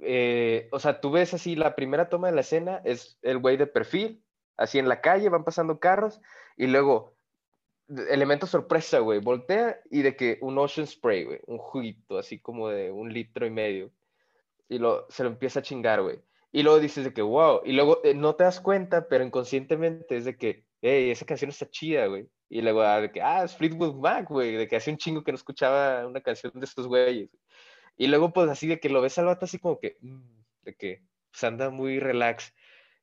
[0.00, 3.56] Eh, o sea, tú ves así, la primera toma de la escena es el güey
[3.56, 4.24] de perfil,
[4.56, 6.20] así en la calle, van pasando carros,
[6.56, 7.16] y luego,
[8.08, 12.68] elemento sorpresa, güey, voltea y de que un Ocean Spray, güey, un juguito, así como
[12.68, 13.92] de un litro y medio,
[14.68, 16.20] y lo, se lo empieza a chingar, güey
[16.52, 20.16] y luego dices de que, wow, y luego eh, no te das cuenta, pero inconscientemente
[20.16, 22.28] es de que, hey, esa canción está chida, güey.
[22.48, 25.22] Y luego ah, de que, ah, es Fleetwood Mac, güey, de que hace un chingo
[25.22, 27.30] que no escuchaba una canción de estos güeyes.
[27.96, 30.74] Y luego, pues así de que lo ves al vato así como que, mmm, de
[30.74, 32.52] que pues, anda muy relax.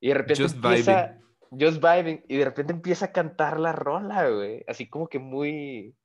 [0.02, 1.18] Y de repente Just empieza,
[1.50, 1.72] vibing.
[1.72, 4.64] just vibing, y de repente empieza a cantar la rola, güey.
[4.68, 5.96] Así como que muy,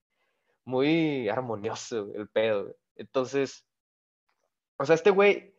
[0.64, 2.74] muy armonioso el pedo, güey.
[2.94, 3.66] Entonces,
[4.76, 5.51] o sea, este güey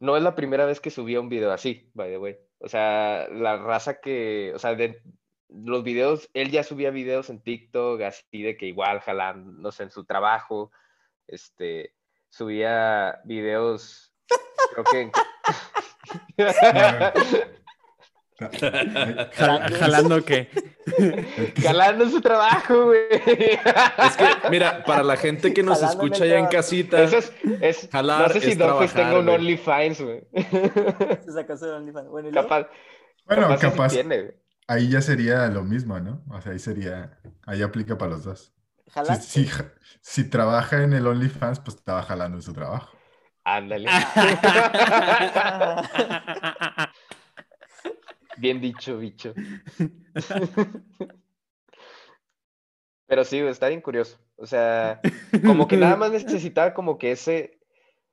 [0.00, 2.36] no es la primera vez que subía un video así, by the way.
[2.58, 5.02] O sea, la raza que, o sea, de
[5.48, 10.04] los videos, él ya subía videos en TikTok, así de que igual jalándose en su
[10.04, 10.72] trabajo,
[11.26, 11.94] este,
[12.28, 14.12] subía videos,
[14.72, 15.12] creo que...
[19.34, 20.48] ¿Jalando qué?
[21.62, 23.00] Jalando su trabajo, güey.
[23.12, 27.88] Es que, mira, para la gente que nos escucha ya en casita, Eso es, es-
[27.90, 29.28] Jalar no sé si es trabajar, tenga un.
[29.28, 30.26] OnlyFans, güey.
[31.24, 32.08] Se sacó su OnlyFans.
[32.08, 32.30] Bueno.
[32.32, 32.66] Capaz,
[33.24, 34.34] Bueno, capaz, sí capaz, tiene, güey.
[34.66, 36.22] ahí ya sería lo mismo, ¿no?
[36.30, 38.52] O sea, ahí sería, ahí aplica para los dos.
[39.20, 39.50] Si, si,
[40.02, 42.90] si trabaja en el OnlyFans, pues estaba jalando en su trabajo.
[43.44, 43.88] Ándale.
[48.38, 49.34] Bien dicho, bicho.
[53.06, 54.18] Pero sí, está bien curioso.
[54.36, 55.00] O sea,
[55.44, 57.60] como que nada más necesitaba como que ese...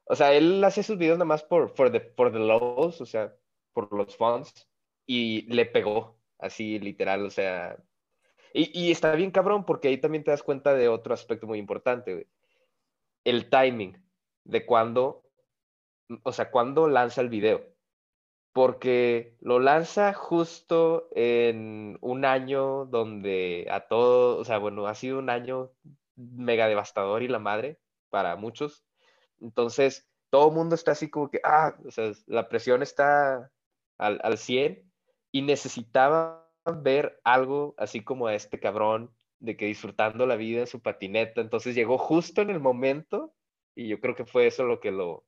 [0.06, 3.06] O sea, él hace sus videos nada más por for the, for the lows, o
[3.06, 3.34] sea,
[3.74, 4.68] por los fans.
[5.06, 7.78] Y le pegó, así literal, o sea...
[8.54, 11.58] Y, y está bien cabrón porque ahí también te das cuenta de otro aspecto muy
[11.58, 12.28] importante, güey.
[13.24, 13.98] El timing
[14.44, 15.24] de cuando,
[16.24, 17.71] o sea, cuando lanza el video
[18.54, 25.20] porque lo lanza justo en un año donde a todo, o sea, bueno, ha sido
[25.20, 25.72] un año
[26.16, 28.84] mega devastador y la madre para muchos.
[29.40, 33.52] Entonces, todo el mundo está así como que, ah, o sea, la presión está
[33.98, 34.92] al, al 100
[35.32, 36.50] y necesitaba
[36.84, 41.42] ver algo así como a este cabrón de que disfrutando la vida en su patineta.
[41.42, 43.34] Entonces llegó justo en el momento
[43.76, 45.26] y yo creo que fue eso lo que lo,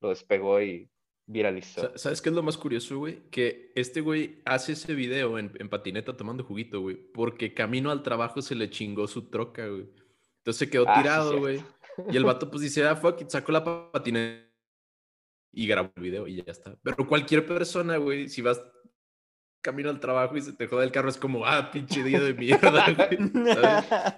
[0.00, 0.90] lo despegó y
[1.26, 1.80] viralizó.
[1.80, 3.22] Sa- ¿Sabes qué es lo más curioso, güey?
[3.30, 8.02] Que este güey hace ese video en, en patineta tomando juguito, güey, porque camino al
[8.02, 9.88] trabajo se le chingó su troca, güey.
[10.38, 11.62] Entonces se quedó Ah, tirado, güey.
[12.10, 14.44] Y el vato pues dice, ah, fuck it, sacó la pa- patineta
[15.52, 16.76] y grabó el video y ya está.
[16.82, 18.60] Pero cualquier persona, güey, si vas
[19.62, 22.34] camino al trabajo y se te jode el carro, es como, ah, pinche día de
[22.34, 23.54] mierda, güey.
[23.54, 24.14] ¿sabes?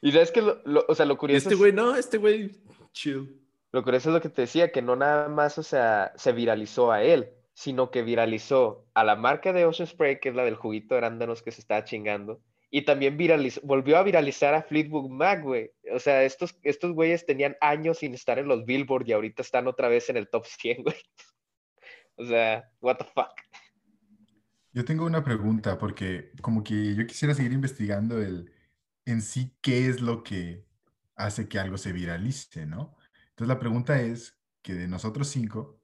[0.00, 2.16] Y sabes que lo, lo- o sea, lo Y curioso este es- güey, no, este
[2.16, 2.50] güey,
[2.92, 3.41] chill.
[3.72, 6.92] Lo curioso es lo que te decía, que no nada más, o sea, se viralizó
[6.92, 10.56] a él, sino que viralizó a la marca de Ocean Spray, que es la del
[10.56, 15.10] juguito de arándanos que se estaba chingando, y también viralizó, volvió a viralizar a Fleetwood
[15.10, 15.70] Mac, güey.
[15.92, 19.66] O sea, estos, estos güeyes tenían años sin estar en los Billboard y ahorita están
[19.66, 20.96] otra vez en el top 100, güey.
[22.16, 23.32] O sea, what the fuck.
[24.74, 28.52] Yo tengo una pregunta porque como que yo quisiera seguir investigando el
[29.06, 30.66] en sí qué es lo que
[31.16, 32.94] hace que algo se viralice, ¿no?
[33.42, 35.80] Entonces la pregunta es que de nosotros cinco,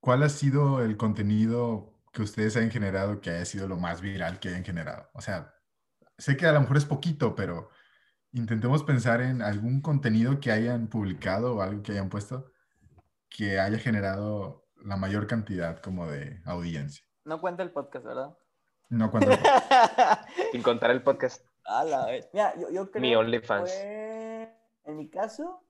[0.00, 4.38] ¿cuál ha sido el contenido que ustedes hayan generado que haya sido lo más viral
[4.38, 5.08] que hayan generado?
[5.14, 5.54] O sea,
[6.18, 7.70] sé que a lo mejor es poquito, pero
[8.32, 12.52] intentemos pensar en algún contenido que hayan publicado o algo que hayan puesto
[13.30, 17.02] que haya generado la mayor cantidad como de audiencia.
[17.24, 18.36] No cuenta el podcast, ¿verdad?
[18.90, 19.30] No cuando
[20.52, 21.46] Sin contar el podcast.
[21.64, 22.28] A la vez.
[22.34, 23.70] Mira, yo, yo creo Mi OnlyFans.
[23.72, 25.62] fue- en mi caso,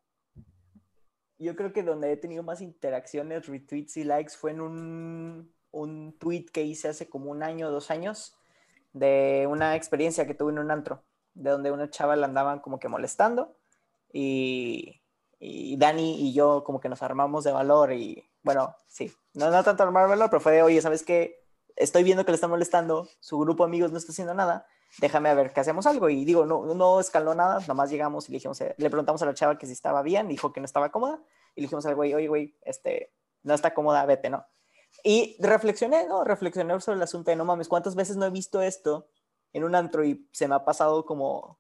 [1.38, 6.16] yo creo que donde he tenido más interacciones, retweets y likes fue en un, un
[6.18, 8.37] tweet que hice hace como un año, dos años,
[8.92, 11.03] de una experiencia que tuve en un antro,
[11.35, 13.57] de donde una chava la andaban como que molestando
[14.12, 15.01] y,
[15.38, 19.64] y Dani y yo como que nos armamos de valor y bueno, sí, no, no
[19.64, 21.42] tanto armar valor, pero fue de, oye, ¿sabes qué?
[21.77, 24.66] Estoy viendo que le están molestando, su grupo amigos no está haciendo nada,
[24.98, 26.09] déjame ver que hacemos algo.
[26.09, 29.35] Y digo, no, no escaló nada, nomás llegamos y le dijimos, le preguntamos a la
[29.35, 31.20] chava que si estaba bien, dijo que no estaba cómoda,
[31.55, 34.46] y le dijimos al güey, oye, güey, este, no está cómoda, vete, ¿no?
[35.02, 36.24] Y reflexioné, ¿no?
[36.24, 39.09] Reflexioné sobre el asunto de, no mames, ¿cuántas veces no he visto esto
[39.52, 41.59] en un antro y se me ha pasado como,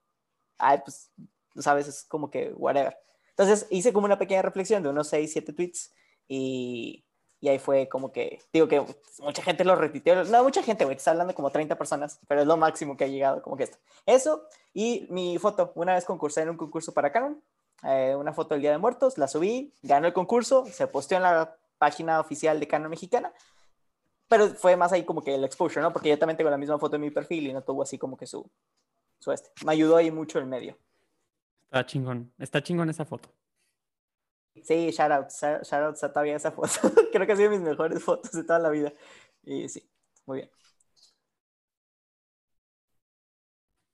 [0.58, 1.10] ay, pues,
[1.56, 2.96] sabes, es como que, whatever.
[3.30, 5.92] Entonces hice como una pequeña reflexión de unos 6, 7 tweets
[6.28, 7.04] y,
[7.42, 8.86] y ahí fue como que, digo que
[9.18, 12.46] mucha gente lo repitió, no, mucha gente, güey, está hablando como 30 personas, pero es
[12.46, 13.78] lo máximo que ha llegado, como que esto.
[14.06, 17.42] Eso, y mi foto, una vez concursé en un concurso para Canon,
[17.82, 21.24] eh, una foto del Día de Muertos, la subí, ganó el concurso, se posteó en
[21.24, 23.32] la página oficial de Canon Mexicana,
[24.28, 25.92] pero fue más ahí como que el exposure, ¿no?
[25.92, 28.16] Porque yo también tengo la misma foto en mi perfil y no tuvo así como
[28.16, 28.48] que su,
[29.18, 29.50] su este.
[29.66, 30.78] Me ayudó ahí mucho el medio.
[31.64, 32.32] Está chingón.
[32.38, 33.30] Está chingón esa foto.
[34.62, 36.68] Sí, shoutouts, shout- shoutouts a todavía esa foto.
[37.12, 38.92] Creo que ha sido mis mejores fotos de toda la vida.
[39.42, 39.88] Y sí,
[40.26, 40.50] muy bien.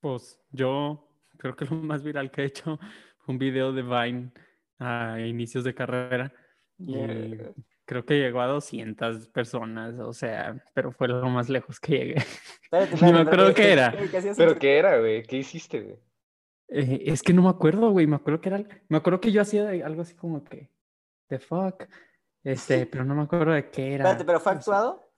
[0.01, 2.79] Pues yo creo que lo más viral que he hecho
[3.19, 4.33] fue un video de Vine
[4.79, 6.33] a inicios de carrera.
[6.79, 7.53] Y Yeah.
[7.85, 12.15] creo que llegó a 200 personas, o sea, pero fue lo más lejos que llegué.
[12.63, 13.91] Espérate, espérate, acuerdo qué era.
[13.97, 15.23] ¿qué- qué hacías ¿Pero qué era, güey?
[15.25, 15.99] ¿Qué hiciste, güey?
[16.69, 18.07] Eh, es que no me acuerdo, güey.
[18.07, 18.65] Me acuerdo que era.
[18.89, 20.71] Me acuerdo que yo hacía algo así como que.
[21.29, 21.85] The fuck.
[22.45, 24.05] Este, pero no me acuerdo de qué era.
[24.05, 25.13] Espérate, ¿pero fue actuado?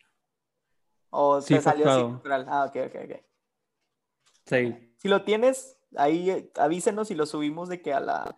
[1.11, 2.13] ¿O Sí, te salió así actuado.
[2.15, 2.47] natural?
[2.49, 3.21] Ah, ok, ok, ok.
[4.47, 4.95] Sí.
[4.97, 8.37] Si lo tienes, ahí eh, avísenos y lo subimos de que a la...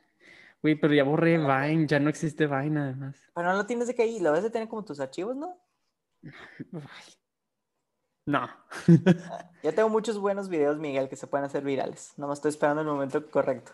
[0.63, 1.87] Güey, pero ya borré Vine.
[1.87, 3.17] Ya no existe Vine, además.
[3.35, 5.59] Pero no lo tienes de que ahí, lo debes de tener como tus archivos, ¿no?
[6.73, 7.15] Ay.
[8.27, 8.49] No.
[9.63, 12.13] Ya tengo muchos buenos videos, Miguel, que se pueden hacer virales.
[12.17, 13.73] Nomás estoy esperando el momento correcto.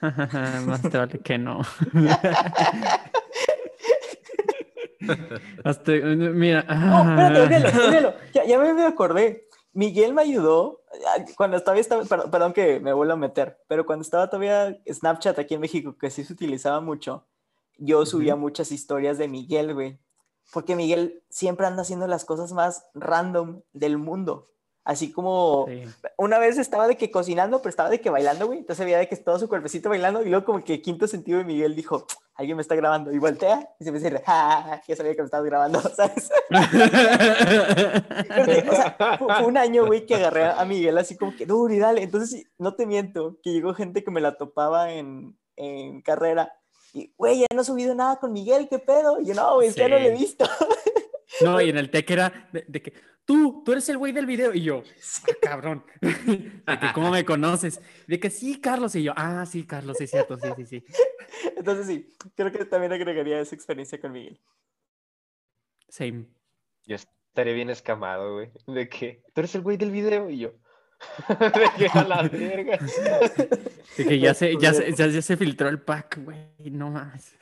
[0.00, 1.60] Más te vale que no.
[5.64, 6.62] Hasta, mira.
[6.62, 7.42] No, espérate, ah.
[7.42, 8.14] olvídalo, olvídalo.
[8.34, 9.46] Ya, ya me, acordé.
[9.72, 13.86] Miguel me ayudó ah, cuando todavía estaba, perdón, perdón que me vuelvo a meter, pero
[13.86, 17.26] cuando estaba todavía Snapchat aquí en México, que sí se utilizaba mucho,
[17.78, 19.98] yo subía muchas historias de Miguel, güey.
[20.52, 24.48] Porque Miguel siempre anda haciendo las cosas más random del mundo.
[24.84, 25.82] Así como Sí.
[26.16, 28.60] una vez estaba de que cocinando, pero estaba de que bailando, güey.
[28.60, 31.44] Entonces veía de que todo su cuerpecito bailando y luego como que quinto sentido de
[31.44, 32.06] Miguel dijo,
[32.36, 35.44] alguien me está grabando y voltea y se me dice, ya sabía que me estabas
[35.46, 36.30] grabando, ¿sabes?
[38.70, 41.72] O sea, fue, fue un año, güey, que agarré a Miguel así como que, duro
[41.72, 42.02] y dale.
[42.02, 46.52] Entonces, no te miento, que llegó gente que me la topaba en, en carrera.
[46.96, 49.20] Y, güey, ya no he subido nada con Miguel, ¿qué pedo?
[49.20, 50.22] Y yo, no, güey, que ya no lo he Sí.
[50.24, 50.46] visto.
[51.42, 52.94] No, y en el tech era de, de que
[53.26, 54.54] tú, tú eres el güey del video.
[54.54, 54.82] Y yo,
[55.28, 55.84] "Ah, cabrón.
[56.00, 57.82] De que, ¿cómo me conoces?
[58.06, 58.94] De que sí, Carlos.
[58.94, 60.84] Y yo, ah, sí, Carlos, sí, es cierto, sí, sí, sí.
[61.56, 64.40] Entonces, sí, creo que también agregaría esa experiencia con Miguel.
[65.88, 66.26] Same.
[66.86, 68.50] Yo estaré bien escamado, güey.
[68.66, 70.52] De que tú eres el güey del video y yo.
[71.28, 72.78] De que a la verga.
[73.96, 76.70] De que ya se, ya se, ya, ya se filtró el pack, güey.
[76.70, 77.36] No más.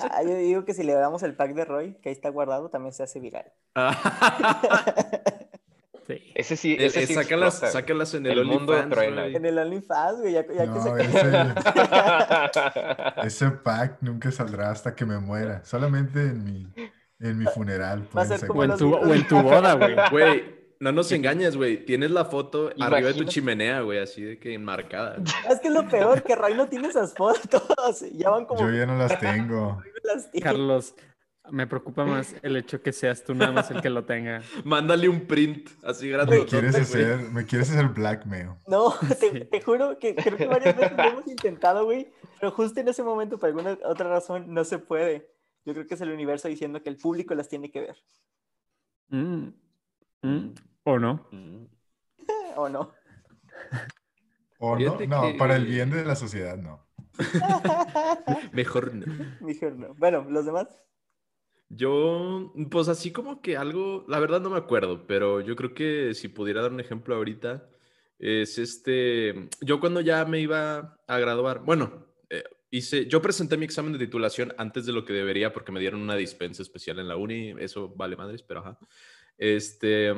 [0.00, 2.68] Ah, yo digo que si le damos el pack de Roy, que ahí está guardado,
[2.68, 3.52] también se hace viral.
[6.08, 6.32] Sí.
[6.34, 9.34] Ese sí, ese eh, sí sácalas, en el, El mundo OnlyFans.
[9.34, 10.88] En el OnlyFans, güey, ya, ya que se...
[11.02, 11.54] ese,
[13.26, 15.62] ese pack nunca saldrá hasta que me muera.
[15.66, 16.72] Solamente en mi,
[17.20, 18.08] en mi funeral.
[18.16, 19.96] Va a pueden ser O como en, tu, o en tu boda, güey.
[20.10, 21.84] Güey, no nos engañes, güey.
[21.84, 25.16] Tienes la foto arriba de tu chimenea, güey, así de que enmarcada.
[25.48, 27.62] Es que es lo peor, que Roy no tiene esas fotos.
[28.12, 28.60] Ya van como...
[28.60, 29.82] Yo ya no las tengo.
[30.42, 30.94] Carlos,
[31.50, 34.42] me preocupa más el hecho que seas tú nada más el que lo tenga.
[34.64, 36.44] Mándale un print así ¿Me grande.
[36.46, 38.50] quieres hacer, me quieres hacer blackmail?
[38.66, 39.44] No, te, Sí.
[39.50, 43.02] te juro que creo que varias veces lo hemos intentado, güey, pero justo en ese
[43.02, 45.30] momento, por alguna otra razón, no se puede.
[45.64, 47.96] Yo creo que es el universo diciendo que el público las tiene que ver,
[49.10, 49.48] Mm,
[50.22, 50.54] mm,
[50.90, 51.28] ¿O no?
[52.56, 52.94] ¿o no?
[54.58, 54.98] ¿O no?
[55.06, 56.88] No, para el bien de la sociedad, no.
[58.52, 59.06] Mejor no.
[59.40, 59.94] Mejor no.
[59.94, 60.82] Bueno, los demás.
[61.68, 66.14] Yo, pues así como que algo, la verdad no me acuerdo, pero yo creo que
[66.14, 67.68] si pudiera dar un ejemplo ahorita,
[68.18, 73.66] es este, yo cuando ya me iba a graduar, bueno, eh, hice, yo presenté mi
[73.66, 77.08] examen de titulación antes de lo que debería porque me dieron una dispensa especial en
[77.08, 78.78] la uni, eso vale madres, pero ajá.
[79.36, 80.14] Este,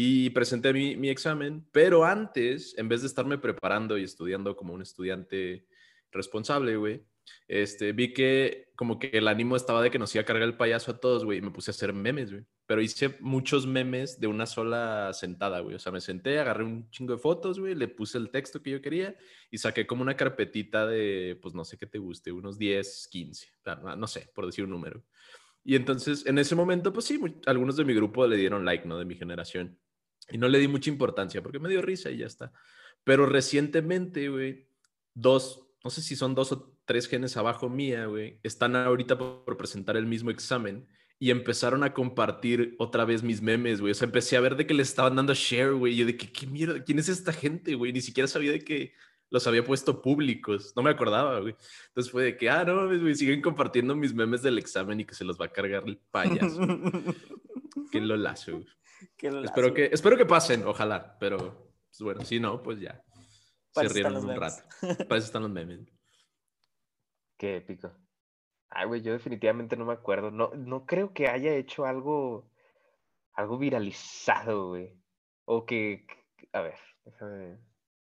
[0.00, 4.80] y presenté mi, examen, pero antes, en vez de estarme preparando y estudiando como un
[4.80, 5.66] estudiante
[6.12, 7.02] responsable, güey,
[7.48, 10.56] este, vi que como que el ánimo estaba de que nos iba a cargar el
[10.56, 12.44] payaso a todos, güey, y me puse a hacer memes, güey.
[12.66, 15.74] Pero hice muchos memes de una sola sentada, güey.
[15.74, 18.70] O sea, me senté, agarré un chingo de fotos, güey, le puse el texto que
[18.70, 19.16] yo quería
[19.50, 23.48] y saqué como una carpetita de, pues no sé qué te guste, unos 10, 15,
[23.48, 25.02] o sea, no- sé, por decir un número.
[25.64, 28.96] Y entonces, en ese momento, pues sí, algunos de mi grupo le dieron like, ¿no?
[28.96, 29.76] De mi generación.
[30.30, 32.52] Y no le di mucha importancia porque me dio risa y ya está.
[33.04, 34.68] Pero recientemente, güey,
[35.14, 39.56] dos, no sé si son dos o tres genes abajo mía, güey, están ahorita por,
[39.56, 40.86] presentar el mismo examen
[41.18, 43.90] y empezaron a compartir otra vez mis memes, güey.
[43.90, 45.96] O sea, empecé a ver de que les estaban dando share, güey.
[45.96, 46.82] Yo de que, ¿qué mierda?
[46.84, 47.92] ¿Quién es esta gente, güey?
[47.92, 48.92] Ni siquiera sabía de que
[49.30, 50.72] los había puesto públicos.
[50.76, 51.54] No me acordaba, güey.
[51.88, 55.14] Entonces fue de que, ah, no, güey, siguen compartiendo mis memes del examen y que
[55.14, 56.60] se los va a cargar el payaso.
[57.90, 58.66] Qué lolazo, güey.
[59.16, 59.44] Qué lazo.
[59.44, 61.16] Espero que, espero que pasen, ojalá.
[61.18, 61.38] Pero,
[61.88, 63.02] pues bueno, si no, pues ya.
[63.72, 64.38] Para Se rieron un memes.
[64.40, 64.68] rato.
[65.08, 65.80] Para eso están los memes.
[67.38, 67.92] Qué épico.
[68.70, 70.30] Ay, güey, yo definitivamente no me acuerdo.
[70.30, 72.50] No, no creo que haya hecho algo,
[73.32, 74.94] algo viralizado, güey.
[75.44, 76.06] O que,
[76.52, 76.74] a ver,
[77.04, 77.58] déjame,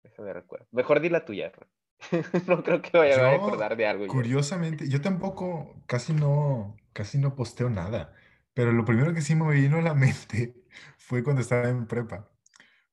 [0.03, 0.67] déjame recuerdo.
[0.73, 1.67] Mejor di la tuya, Ro.
[2.49, 4.05] No creo que vaya a Yo, acordar de algo.
[4.07, 4.13] yo.
[4.13, 8.13] Curiosamente, yo tampoco, casi no, casi no posteo nada.
[8.55, 10.55] Pero lo primero que sí me vino a la mente
[10.99, 12.29] fue cuando estaba en prepa.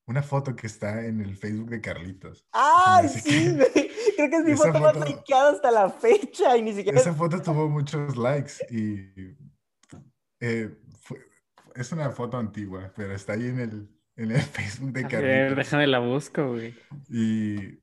[0.05, 2.47] Una foto que está en el Facebook de Carlitos.
[2.51, 3.91] ¡Ay, sí, que-!
[4.15, 6.99] Creo que es mi esa foto más foto- likeada hasta la fecha y ni siquiera...
[6.99, 9.35] Esa foto tuvo muchos likes y
[10.39, 11.19] eh, fue-
[11.75, 15.11] es una foto antigua, pero está ahí en el, en el Facebook de A ver,
[15.11, 15.57] Carlitos.
[15.57, 16.73] déjame la busco, güey.
[17.09, 17.79] Y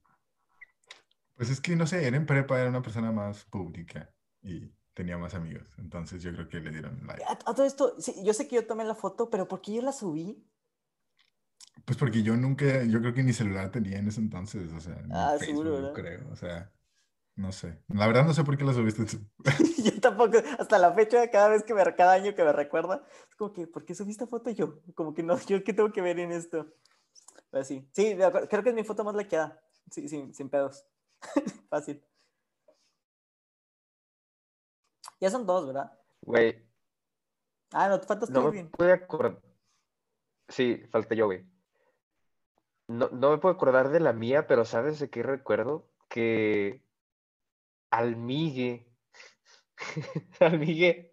[1.37, 4.11] pues es que no sé, era en prepa, era una persona más pública
[4.43, 5.69] y tenía más amigos.
[5.77, 7.23] Entonces yo creo que le dieron like.
[7.25, 9.75] A, a todo esto, sí, yo sé que yo tomé la foto, pero ¿por qué
[9.75, 10.43] yo la subí?
[11.85, 14.97] Pues porque yo nunca, yo creo que ni celular tenía en ese entonces, o sea,
[15.13, 15.93] Ah, Facebook, seguro, ¿verdad?
[15.93, 16.73] creo, o sea,
[17.37, 17.79] no sé.
[17.89, 19.19] La verdad no sé por qué la subiste tú.
[19.85, 23.37] Yo tampoco, hasta la fecha, cada vez que me, cada año que me recuerda, es
[23.37, 24.81] como que, ¿por qué subí esta foto yo?
[24.95, 26.73] Como que no, yo qué tengo que ver en esto.
[27.51, 28.17] Pero sí, sí,
[28.49, 29.61] creo que es mi foto más likeada.
[29.91, 30.87] Sí, sí, sin pedos.
[31.69, 32.03] Fácil.
[35.21, 35.93] Ya son dos, ¿verdad?
[36.23, 36.65] Güey,
[37.73, 39.41] Ah, no, te faltas tú, no me puedo acordar.
[40.49, 41.45] Sí, falta yo, güey.
[42.89, 45.91] No, no me puedo acordar de la mía, pero ¿sabes de qué recuerdo?
[46.09, 46.85] Que
[47.91, 48.87] al Migue,
[50.41, 51.13] al Migue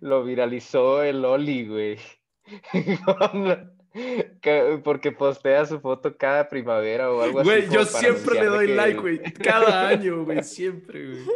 [0.00, 1.98] lo viralizó el Oli, güey.
[4.82, 7.48] Porque postea su foto cada primavera o algo así.
[7.48, 9.22] Güey, yo siempre le doy que- like, güey.
[9.34, 10.42] Cada año, güey.
[10.42, 11.26] Siempre, güey.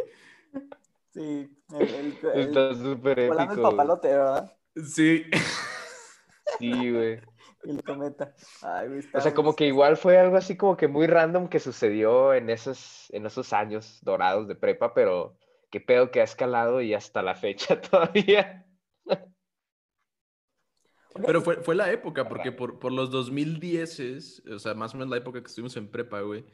[1.19, 4.53] Sí, el, el, el- Está súper volando el papalote, ¿verdad?
[4.75, 5.25] Sí.
[6.57, 7.19] Sí, güey.
[7.65, 8.33] El cometa.
[8.61, 11.59] Ay, güey, O sea, como que igual fue algo así como que muy random que
[11.59, 15.35] sucedió en esos, en esos años dorados de prepa, pero
[15.69, 18.65] qué pedo que ha escalado y hasta la fecha todavía.
[21.25, 25.09] Pero fue, fue la época, porque por, por los 2010, o sea, más o menos
[25.09, 26.45] la época que estuvimos en prepa, güey,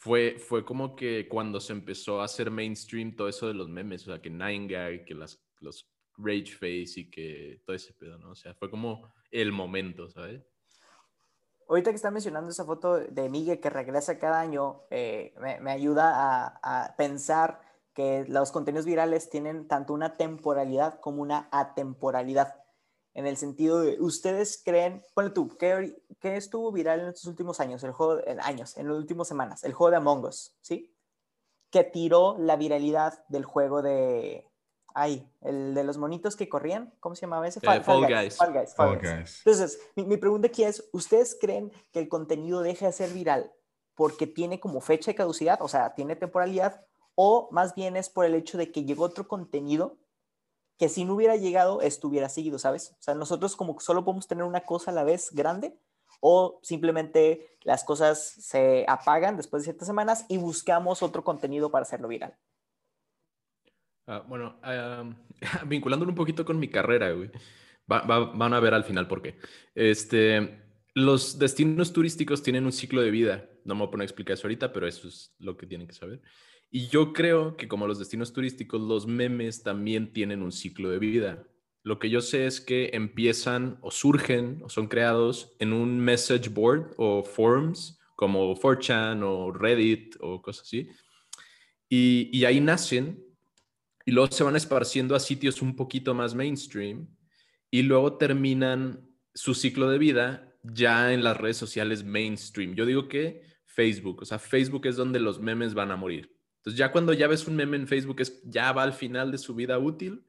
[0.00, 4.02] fue, fue como que cuando se empezó a hacer mainstream todo eso de los memes,
[4.02, 8.16] o sea, que Nine Gag, que las, los Rage Face y que todo ese pedo,
[8.16, 8.30] ¿no?
[8.30, 10.42] O sea, fue como el momento, ¿sabes?
[11.68, 15.70] Ahorita que está mencionando esa foto de Miguel que regresa cada año, eh, me, me
[15.70, 17.60] ayuda a, a pensar
[17.92, 22.59] que los contenidos virales tienen tanto una temporalidad como una atemporalidad.
[23.14, 27.58] En el sentido de, ¿ustedes creen, bueno tú, ¿qué, qué estuvo viral en estos últimos
[27.60, 27.82] años?
[27.82, 30.94] El juego, en años, en las últimas semanas, el juego de Among Us, ¿sí?
[31.70, 34.48] Que tiró la viralidad del juego de,
[34.94, 37.58] ay, el de los monitos que corrían, ¿cómo se llamaba ese?
[37.58, 38.36] Eh, Fall Guys.
[38.36, 39.12] Fall Guys, Fall Fall Guys.
[39.12, 39.42] Guys.
[39.44, 43.52] Entonces, mi, mi pregunta aquí es, ¿ustedes creen que el contenido deja de ser viral
[44.00, 48.24] porque tiene como fecha de caducidad, o sea, tiene temporalidad, o más bien es por
[48.24, 49.98] el hecho de que llegó otro contenido
[50.80, 52.96] que si no hubiera llegado, estuviera seguido, ¿sabes?
[52.98, 55.76] O sea, nosotros como que solo podemos tener una cosa a la vez grande,
[56.20, 61.82] o simplemente las cosas se apagan después de ciertas semanas y buscamos otro contenido para
[61.82, 62.34] hacerlo viral.
[64.06, 64.58] Ah, bueno,
[65.66, 67.30] vinculándolo un poquito con mi carrera, güey.
[67.90, 69.38] Va- va- van a ver al final por qué.
[69.74, 70.62] Este,
[70.94, 73.48] los destinos turísticos tienen un ciclo de vida.
[73.64, 75.86] No me voy a poner a explicar eso ahorita, pero eso es lo que tienen
[75.86, 76.22] que saber.
[76.70, 80.98] Y yo creo que como los destinos turísticos, los memes también tienen un ciclo de
[80.98, 81.46] vida.
[81.82, 86.48] Lo que yo sé es que empiezan o surgen o son creados en un message
[86.48, 90.88] board o forums como 4chan o Reddit o cosas así.
[91.88, 93.24] Y, ahí nacen
[94.06, 97.08] y luego se van esparciendo a sitios un poquito más mainstream
[97.70, 102.74] y luego terminan su ciclo de vida ya en las redes sociales mainstream.
[102.74, 106.39] Yo digo que Facebook, o sea, Facebook es donde los memes van a morir.
[106.60, 109.38] Entonces ya cuando ya ves un meme en Facebook es ya va al final de
[109.38, 110.24] su vida útil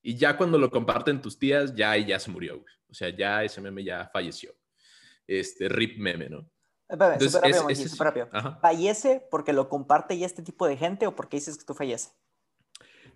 [0.00, 2.60] y ya cuando lo comparten tus tías ya ya se murió.
[2.60, 2.74] güey.
[2.88, 4.52] O sea, ya ese meme ya falleció.
[5.26, 6.48] Este rip meme, ¿no?
[6.88, 8.28] Espérame, Entonces, rápido, es- Monchi, ese- súper rápido.
[8.60, 12.12] ¿Fallece porque lo comparte ya este tipo de gente o porque dices que tú falleces?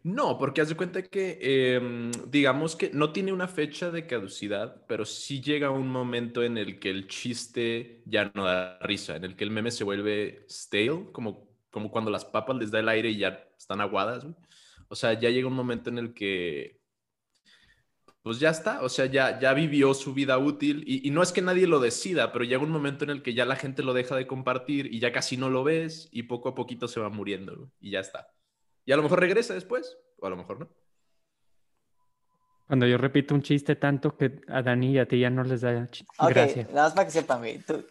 [0.03, 1.39] No, porque haz de cuenta que,
[1.77, 6.59] em, digamos que no tiene una fecha de caducidad, pero sí llega un momento en
[6.59, 10.45] el que el chiste ya no da risa, en el que el meme se vuelve
[10.49, 14.25] stale, como, como cuando las papas les da el aire y ya están aguadas.
[14.25, 14.35] güey.
[14.89, 16.81] O sea, ya llega un momento en el que,
[18.23, 21.33] pues ya está, o sea, ya, ya vivió su vida útil y, y no es
[21.33, 23.93] que nadie lo decida, pero llega un momento en el que ya la gente lo
[23.93, 27.11] deja de compartir y ya casi no lo ves y poco a poquito se va
[27.11, 28.33] muriendo güey, y ya está.
[28.87, 30.71] Y a lo mejor regresa después, o a lo mejor no.
[32.69, 35.61] Cuando yo repito un chiste tanto que a Dani y a ti ya no les
[35.61, 36.67] da ch- Ok, gracia.
[36.71, 37.59] nada más para que sepan, güey.
[37.59, 37.85] Tú-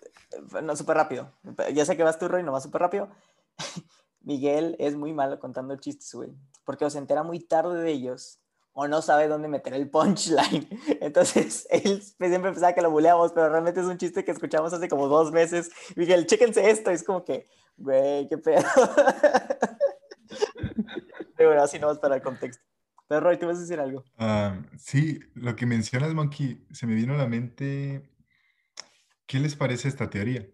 [0.64, 1.32] no, súper rápido.
[1.74, 3.10] Ya sé que vas tú, Roy, nomás súper rápido.
[4.22, 6.32] Miguel es muy malo contando chistes, güey.
[6.64, 8.40] Porque se entera muy tarde de ellos
[8.74, 10.68] o no sabe dónde meter el punchline.
[11.02, 14.90] Entonces, él siempre pensaba que lo buleamos, pero realmente es un chiste que escuchamos hace
[14.90, 15.72] como dos meses.
[15.96, 16.92] Miguel, chéquense esto.
[16.92, 17.48] Y es como que,
[17.78, 18.66] güey, qué pedo.
[21.38, 22.64] Pero bueno, así nomás para el contexto.
[23.08, 24.04] Pero Roy, tú vas a decir algo.
[24.18, 28.10] Ah, sí, lo que mencionas, Monkey, se me vino a la mente.
[29.26, 30.48] ¿Qué les parece esta teoría?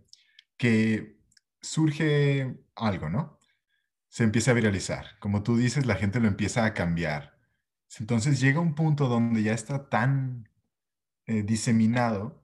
[0.58, 1.21] Que
[1.62, 3.40] surge algo, ¿no?
[4.10, 5.20] Se empieza a viralizar.
[5.20, 7.40] Como tú dices, la gente lo empieza a cambiar.
[8.00, 10.50] Entonces llega un punto donde ya está tan
[11.26, 12.44] eh, diseminado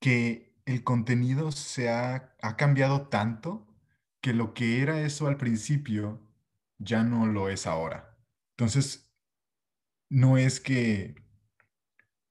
[0.00, 3.66] que el contenido se ha, ha cambiado tanto
[4.20, 6.20] que lo que era eso al principio
[6.78, 8.18] ya no lo es ahora.
[8.52, 9.10] Entonces,
[10.10, 11.14] no es que,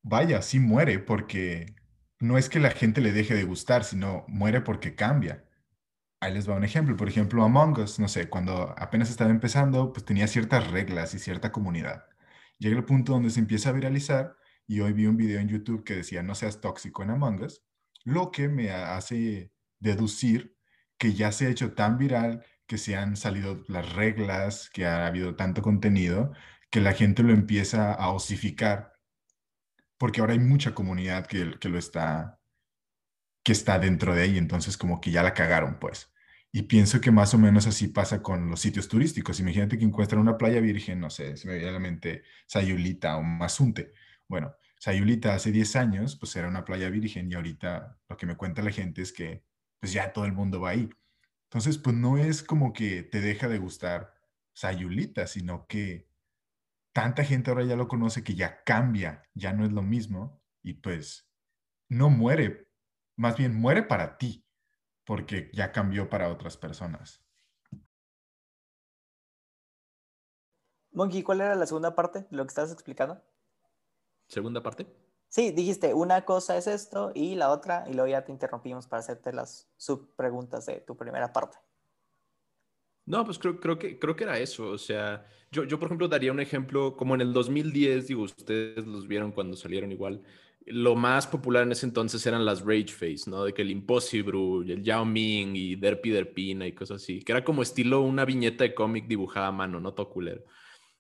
[0.02, 1.76] vaya, sí muere porque
[2.20, 5.46] no es que la gente le deje de gustar, sino muere porque cambia.
[6.22, 6.98] Ahí les va un ejemplo.
[6.98, 11.20] Por ejemplo, Among Us, no sé, cuando apenas estaba empezando, pues tenía ciertas reglas y
[11.20, 12.06] cierta comunidad.
[12.58, 14.36] Llega el punto donde se empieza a viralizar
[14.68, 17.64] y hoy vi un video en YouTube que decía no seas tóxico en Among Us,
[18.04, 20.56] lo que me hace deducir
[20.98, 25.08] que ya se ha hecho tan viral, que se han salido las reglas, que ha
[25.08, 26.34] habido tanto contenido,
[26.70, 28.94] que la gente lo empieza a osificar,
[30.00, 32.40] porque ahora hay mucha comunidad que, lo está,
[33.44, 36.12] que está dentro de ahí, entonces como que ya la cagaron, pues.
[36.52, 39.40] Y pienso que más o menos así pasa con los sitios turísticos.
[39.40, 43.18] Imagínate que encuentran una playa virgen, no sé, se me viene a la mente Sayulita
[43.18, 43.94] o Mazunte.
[44.28, 48.38] Bueno, Sayulita hace 10 años, pues era una playa virgen y ahorita lo que me
[48.38, 49.44] cuenta la gente es que
[49.80, 50.90] pues ya todo el mundo va ahí.
[51.46, 54.14] Entonces, pues no es como que te deja de gustar
[54.54, 56.09] Sayulita, sino que
[57.00, 60.74] tanta gente ahora ya lo conoce que ya cambia, ya no es lo mismo y
[60.74, 61.32] pues
[61.88, 62.74] no muere,
[63.16, 64.46] más bien muere para ti,
[65.06, 67.24] porque ya cambió para otras personas.
[70.92, 73.24] Monkey, ¿cuál era la segunda parte de lo que estabas explicando?
[74.28, 74.86] Segunda parte.
[75.30, 79.00] Sí, dijiste, una cosa es esto y la otra, y luego ya te interrumpimos para
[79.00, 81.60] hacerte las subpreguntas de tu primera parte.
[83.10, 84.70] No, pues creo, creo, que, creo que era eso.
[84.70, 88.86] O sea, yo, yo, por ejemplo, daría un ejemplo como en el 2010, digo, ustedes
[88.86, 90.22] los vieron cuando salieron igual.
[90.68, 93.46] lo más popular en ese entonces eran las Rage Face, ¿no?
[93.46, 97.44] De que el Impossible, el Yao Ming y Derpy Derpina y cosas así, que era
[97.44, 100.44] como estilo una viñeta de cómic dibujada a mano, no todo culero.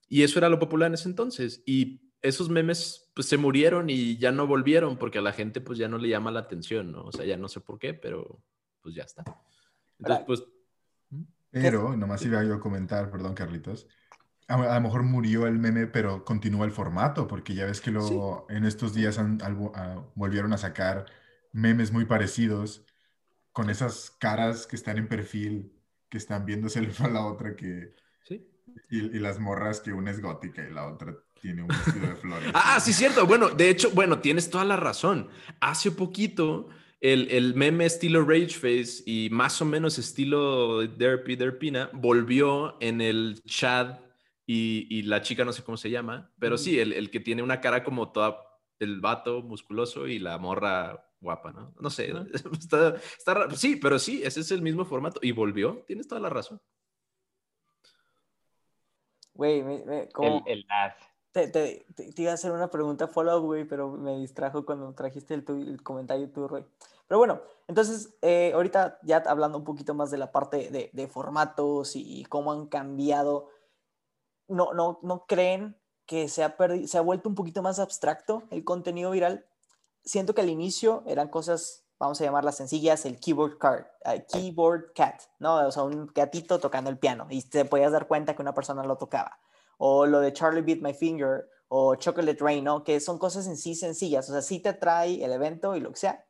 [0.07, 1.62] Y eso era lo popular en ese entonces.
[1.68, 5.78] Y esos memes pues se murieron y ya no volvieron porque a la gente pues
[5.78, 7.03] ya no le llama la atención, ¿no?
[7.03, 8.41] O sea, ya no sé por qué, pero
[8.82, 9.24] pues ya está.
[9.99, 10.43] Entonces, pues...
[11.52, 13.88] Pero, nomás iba yo a comentar, perdón, Carlitos,
[14.47, 18.47] a, lo mejor murió el meme, pero continúa el formato, porque ya ves que luego
[18.50, 19.39] en estos días han,
[20.16, 21.06] volvieron a sacar
[21.52, 22.86] memes muy parecidos
[23.52, 25.72] con esas caras que están en perfil,
[26.10, 27.93] que están viéndose a la otra que...
[28.24, 28.47] Sí.
[28.89, 32.16] Y, y, las morras que una es gótica y la otra tiene un vestido de
[32.16, 32.52] flores.
[32.54, 33.26] ah, sí, cierto.
[33.26, 35.30] Bueno, de hecho, bueno, tienes toda la razón.
[35.60, 36.70] Hace poquito,
[37.02, 43.02] el, el meme estilo Rage Face y más o menos estilo Derpy Derpina volvió en
[43.02, 44.02] el chat
[44.45, 47.43] y, y, la chica no sé cómo se llama, pero sí, el, el, que tiene
[47.43, 48.39] una cara como toda,
[48.80, 51.76] el vato musculoso y la morra guapa, ¿no?
[51.80, 52.12] No sé,
[52.60, 56.30] está, está, sí, pero sí, ese es el mismo formato y volvió, tienes toda la
[56.30, 56.60] razón.
[59.34, 60.43] Güey, me, me, como...
[60.47, 60.66] El, el.
[61.32, 65.36] Te, te, te, iba a hacer una pregunta follow-up, güey, pero me distrajo cuando trajiste
[65.36, 66.66] el, tu, el comentario tú, Roy.
[67.08, 71.08] Pero bueno, entonces, eh, ahorita ya hablando un poquito más de la parte de, de
[71.08, 73.50] formatos y, y, cómo han cambiado,
[74.48, 75.78] ¿no, no, no creen
[76.08, 76.56] que se ha,
[76.88, 79.46] se ha vuelto un poquito más abstracto el contenido viral?
[80.04, 84.94] Siento que al inicio eran cosas, vamos a llamarlas sencillas, el keyboard card, uh, keyboard
[84.96, 85.68] cat, ¿no?
[85.68, 88.84] O sea, un gatito tocando el piano y te podías dar cuenta que una persona
[88.84, 89.38] lo tocaba
[89.80, 92.84] o lo de Charlie Beat My Finger, o Chocolate Rain, ¿no?
[92.84, 95.92] Que son cosas en sí sencillas, o sea, sí te trae el evento y lo
[95.92, 96.26] que sea,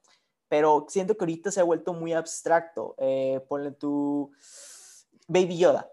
[0.47, 2.95] pero siento que ahorita se ha vuelto muy abstracto.
[2.97, 4.32] Eh, ponle tu
[5.28, 5.91] Baby Yoda.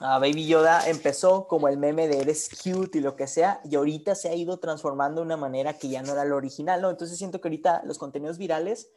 [0.00, 3.76] Uh, Baby Yoda empezó como el meme de eres cute y lo que sea, y
[3.76, 6.90] ahorita se ha ido transformando de una manera que ya no era lo original, ¿no?
[6.90, 8.90] Entonces siento que ahorita los contenidos virales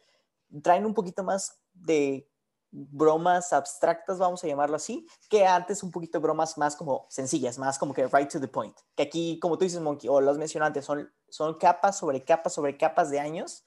[0.62, 2.29] traen un poquito más de
[2.70, 7.78] bromas abstractas, vamos a llamarlo así, que antes un poquito bromas más como sencillas, más
[7.78, 8.76] como que right to the point.
[8.96, 12.76] Que aquí, como tú dices, Monkey, o los mencionantes, son, son capas sobre capas sobre
[12.76, 13.64] capas de años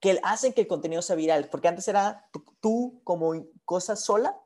[0.00, 4.40] que hacen que el contenido sea viral, porque antes era tú, tú como cosa sola,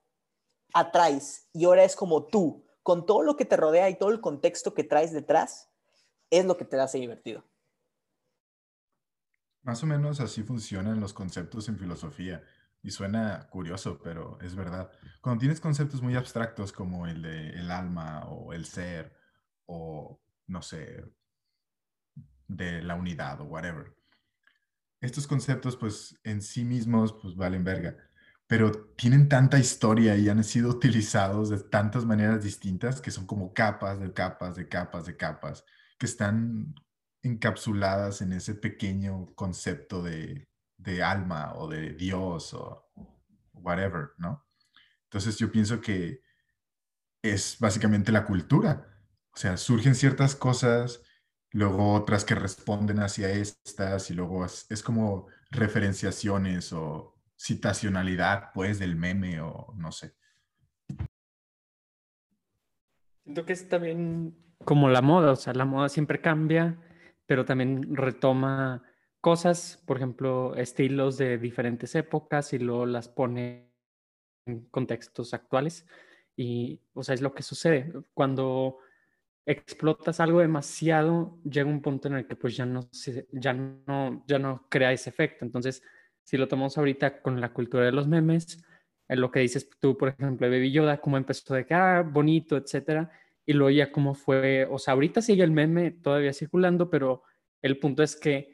[0.72, 4.20] atraes, y ahora es como tú, con todo lo que te rodea y todo el
[4.20, 5.70] contexto que traes detrás,
[6.30, 7.44] es lo que te hace divertido.
[9.62, 12.42] Más o menos así funcionan los conceptos en filosofía.
[12.84, 14.92] Y suena curioso, pero es verdad.
[15.22, 19.16] Cuando tienes conceptos muy abstractos como el de el alma o el ser
[19.64, 21.02] o, no sé,
[22.46, 23.96] de la unidad o whatever,
[25.00, 27.96] estos conceptos pues en sí mismos pues valen verga,
[28.46, 33.54] pero tienen tanta historia y han sido utilizados de tantas maneras distintas que son como
[33.54, 35.64] capas de capas de capas de capas
[35.98, 36.74] que están
[37.22, 40.48] encapsuladas en ese pequeño concepto de
[40.84, 42.90] de alma o de Dios o
[43.54, 44.46] whatever, ¿no?
[45.04, 46.20] Entonces yo pienso que
[47.22, 48.86] es básicamente la cultura.
[49.32, 51.02] O sea, surgen ciertas cosas,
[51.50, 58.78] luego otras que responden hacia estas y luego es, es como referenciaciones o citacionalidad, pues,
[58.78, 60.14] del meme o no sé.
[63.24, 66.78] Siento que es también como la moda, o sea, la moda siempre cambia,
[67.26, 68.82] pero también retoma
[69.24, 73.72] cosas, por ejemplo, estilos de diferentes épocas y luego las pone
[74.44, 75.86] en contextos actuales.
[76.36, 77.90] Y, o sea, es lo que sucede.
[78.12, 78.76] Cuando
[79.46, 82.90] explotas algo demasiado, llega un punto en el que pues ya no,
[83.32, 85.46] ya no, ya no crea ese efecto.
[85.46, 85.82] Entonces,
[86.22, 88.62] si lo tomamos ahorita con la cultura de los memes,
[89.08, 92.02] en lo que dices tú, por ejemplo, de Baby Yoda, cómo empezó de que, ah,
[92.02, 93.10] bonito, etcétera,
[93.46, 97.22] y luego ya cómo fue, o sea, ahorita sigue el meme todavía circulando, pero
[97.62, 98.53] el punto es que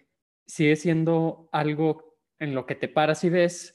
[0.50, 3.74] sigue siendo algo en lo que te paras y ves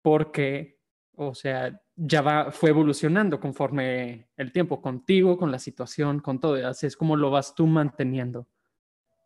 [0.00, 0.78] porque,
[1.16, 6.64] o sea, ya va, fue evolucionando conforme el tiempo, contigo, con la situación, con todo.
[6.66, 8.46] Así es como lo vas tú manteniendo.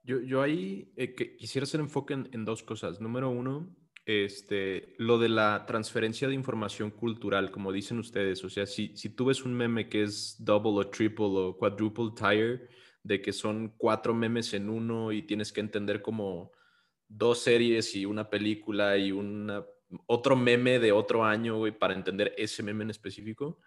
[0.03, 3.01] Yo, yo ahí eh, que quisiera hacer enfoque en, dos cosas.
[3.01, 8.43] Número uno, este, lo de la transferencia de información cultural, como dicen ustedes.
[8.45, 12.13] O sea, si, si tú ves un meme que es double o triple o quadruple
[12.17, 12.69] tire,
[13.03, 16.53] de que son cuatro memes en uno y tienes que entender como
[17.15, 19.65] dos series y una película y una,
[20.07, 23.61] otro meme de otro año, güey, para entender ese meme en específico,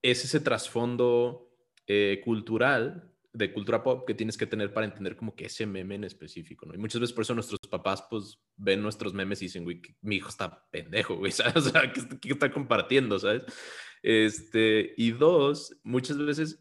[0.00, 1.50] es ese trasfondo
[1.86, 5.96] eh, cultural, de cultura pop, que tienes que tener para entender como que ese meme
[5.96, 6.74] en específico, ¿no?
[6.74, 10.16] Y muchas veces por eso nuestros papás, pues, ven nuestros memes y dicen, güey, mi
[10.16, 11.56] hijo está pendejo, güey, ¿sabes?
[11.56, 13.44] O sea, ¿qué, está compartiendo, ¿sabes?
[14.02, 16.60] Este, y dos, muchas veces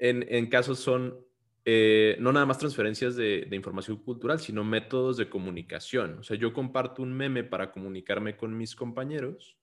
[0.00, 1.16] en, en casos son
[1.64, 6.18] eh, no nada más transferencias de, de, información cultural, sino métodos de comunicación.
[6.18, 9.56] O sea, yo comparto un meme para comunicarme con mis compañeros,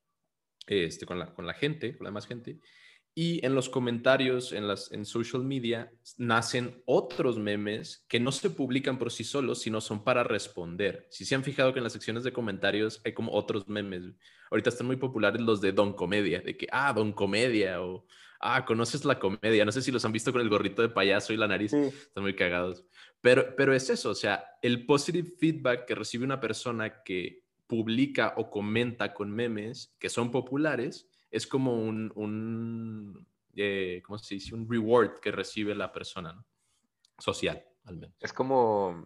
[0.68, 2.60] este, con, la, con la gente, con la demás gente,
[3.16, 8.50] y en los comentarios, en, las, en social media, nacen otros memes que no se
[8.50, 11.06] publican por sí solos, sino son para responder.
[11.10, 14.04] Si se han fijado que en las secciones de comentarios hay como otros memes.
[14.52, 18.06] Ahorita están muy populares los de Don Comedia, de que, ah, Don Comedia, o,
[18.40, 19.66] ah, conoces la comedia.
[19.66, 21.74] No sé si los han visto con el gorrito de payaso y la nariz.
[21.74, 22.86] Están muy cagados.
[23.22, 28.34] Pero, pero es eso, o sea, el positive feedback que recibe una persona que publica
[28.38, 34.56] o comenta con memes que son populares es como un, un eh, ¿cómo se dice?
[34.56, 36.46] Un reward que recibe la persona, ¿no?
[37.18, 38.16] Social, al menos.
[38.22, 39.06] Es como,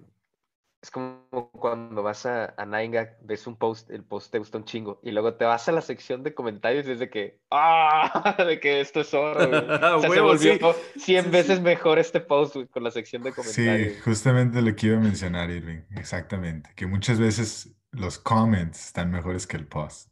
[0.84, 4.66] es como cuando vas a, a Nainga, ves un post, el post te gusta un
[4.66, 8.36] chingo, y luego te vas a la sección de comentarios y es de que, ¡ah!
[8.38, 9.40] De que esto es oro,
[9.98, 13.94] o sea, se volvió 100 veces mejor este post con la sección de comentarios.
[13.94, 19.10] Sí, justamente lo que iba a mencionar, Irving, exactamente, que muchas veces los comments están
[19.10, 20.12] mejores que el post.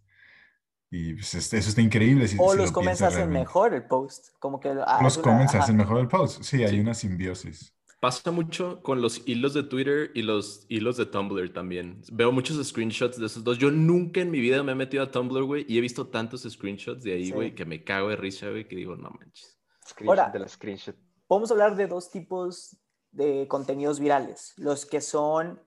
[0.90, 2.28] Y pues, eso está increíble.
[2.38, 4.28] o los comments hacen mejor el post.
[4.40, 6.44] Como que, ah, los comments hacen mejor el post.
[6.44, 7.74] Sí, hay una simbiosis.
[8.02, 12.02] Pasa mucho con los hilos de Twitter y los hilos de Tumblr también.
[12.12, 13.60] Veo muchos screenshots de esos dos.
[13.60, 16.42] Yo nunca en mi vida me he metido a Tumblr, güey, y he visto tantos
[16.42, 19.60] screenshots de ahí, güey, que me cago de risa, güey, que digo, no manches.
[20.08, 20.96] Ahora, de la screenshot.
[21.28, 22.76] Podemos hablar de dos tipos
[23.12, 24.54] de contenidos virales.
[24.58, 25.62] Los que son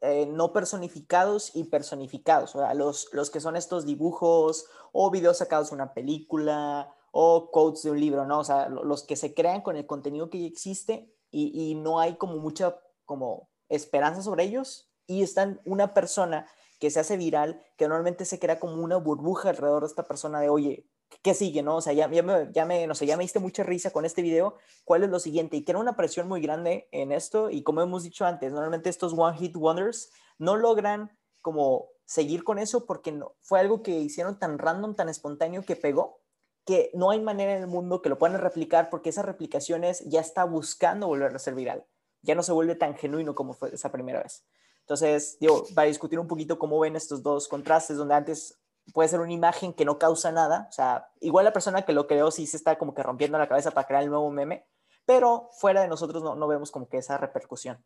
[0.00, 5.36] eh, no personificados y personificados, o sea, los, los que son estos dibujos o videos
[5.36, 8.40] sacados de una película o quotes de un libro, ¿no?
[8.40, 12.00] O sea, los que se crean con el contenido que ya existe y, y no
[12.00, 16.46] hay como mucha como esperanza sobre ellos y están una persona
[16.78, 20.40] que se hace viral, que normalmente se crea como una burbuja alrededor de esta persona
[20.40, 20.86] de, oye,
[21.22, 21.76] ¿qué sigue, no?
[21.76, 24.04] O sea, ya, ya, me, ya, me, no sé, ya me diste mucha risa con
[24.04, 24.54] este video,
[24.84, 25.56] ¿cuál es lo siguiente?
[25.56, 29.12] Y crea una presión muy grande en esto y como hemos dicho antes, normalmente estos
[29.16, 31.10] One Hit Wonders no logran
[31.42, 35.76] como seguir con eso porque no, fue algo que hicieron tan random, tan espontáneo que
[35.76, 36.19] pegó,
[36.64, 40.20] que no hay manera en el mundo que lo puedan replicar porque esas replicaciones ya
[40.20, 41.84] está buscando volver a ser viral,
[42.22, 44.44] ya no se vuelve tan genuino como fue esa primera vez.
[44.80, 48.60] Entonces, digo, para discutir un poquito cómo ven estos dos contrastes, donde antes
[48.92, 50.66] puede ser una imagen que no causa nada.
[50.68, 53.48] O sea, igual la persona que lo creó sí se está como que rompiendo la
[53.48, 54.66] cabeza para crear el nuevo meme,
[55.06, 57.84] pero fuera de nosotros no, no vemos como que esa repercusión.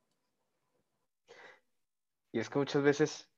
[2.32, 3.28] Y es que muchas veces,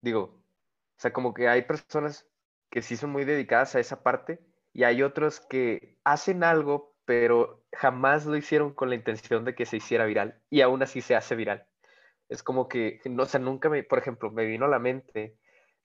[0.00, 2.27] digo, o sea, como que hay personas
[2.70, 4.40] que sí son muy dedicadas a esa parte
[4.72, 9.66] y hay otros que hacen algo, pero jamás lo hicieron con la intención de que
[9.66, 11.66] se hiciera viral y aún así se hace viral.
[12.28, 15.38] Es como que, no, o sea, nunca me, por ejemplo, me vino a la mente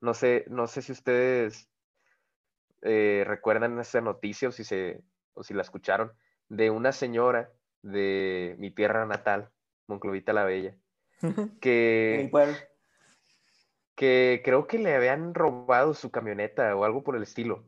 [0.03, 1.69] no sé, no sé si ustedes
[2.81, 5.01] eh, recuerdan esa noticia o si, se,
[5.34, 6.11] o si la escucharon,
[6.49, 7.49] de una señora
[7.81, 9.49] de mi tierra natal,
[9.88, 10.75] Monclovita la Bella,
[11.61, 12.29] que,
[13.96, 17.66] que creo que le habían robado su camioneta o algo por el estilo.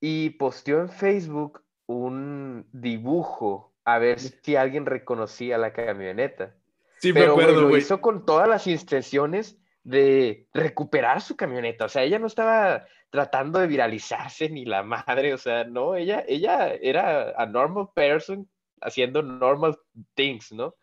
[0.00, 6.54] Y posteó en Facebook un dibujo a ver si alguien reconocía la camioneta.
[6.98, 11.86] Sí, Pero, me acuerdo, lo hizo con todas las intenciones de recuperar su camioneta.
[11.86, 16.24] O sea, ella no estaba tratando de viralizarse ni la madre, o sea, no, ella,
[16.26, 18.48] ella era a normal person
[18.80, 19.78] haciendo normal
[20.14, 20.74] things, ¿no?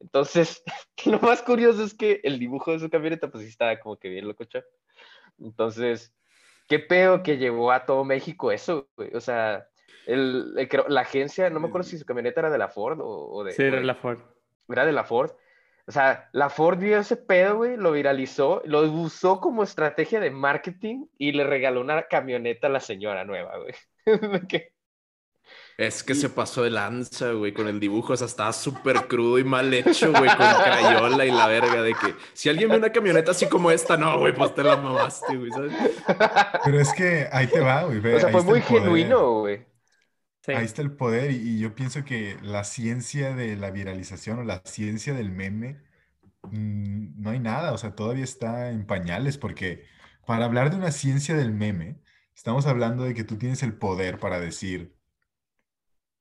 [0.00, 0.62] Entonces,
[1.06, 4.08] lo más curioso es que el dibujo de su camioneta, pues sí estaba como que
[4.08, 4.64] bien lococha.
[5.38, 6.14] Entonces,
[6.68, 9.66] qué pedo que llevó a todo México eso, O sea,
[10.06, 10.54] el,
[10.88, 13.52] la agencia, no me acuerdo si su camioneta era de la Ford o, de...
[13.52, 14.18] Sí, era de la Ford.
[14.68, 15.32] Era de la Ford.
[15.86, 20.30] O sea, la Ford vio ese pedo, güey, lo viralizó, lo usó como estrategia de
[20.30, 23.74] marketing y le regaló una camioneta a la señora nueva, güey.
[25.76, 28.12] es que se pasó de lanza, güey, con el dibujo.
[28.12, 31.94] O sea, estaba súper crudo y mal hecho, güey, con crayola y la verga de
[31.94, 35.36] que si alguien ve una camioneta así como esta, no, güey, pues te la mamaste,
[35.36, 35.72] güey, ¿sabes?
[36.64, 37.98] Pero es que ahí te va, güey.
[37.98, 39.66] O sea, fue muy genuino, güey.
[40.46, 44.60] Ahí está el poder y, yo pienso que la ciencia de la viralización o la
[44.64, 45.80] ciencia del meme,
[46.42, 49.86] mm, no hay nada, o sea, todavía está en pañales porque
[50.26, 51.98] para hablar de una ciencia del meme,
[52.34, 54.93] estamos hablando de que tú tienes el poder para decir,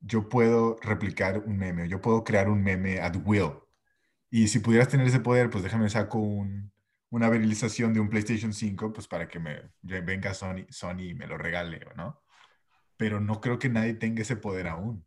[0.03, 3.53] yo puedo replicar un meme, yo puedo crear un meme at will.
[4.29, 8.93] Y si pudieras tener ese poder, pues déjame saco una viralización de un PlayStation 5,
[8.93, 12.23] pues para que me venga Sony, Sony y me lo regale, ¿no?
[12.97, 15.05] pero no creo que nadie tenga ese poder aún.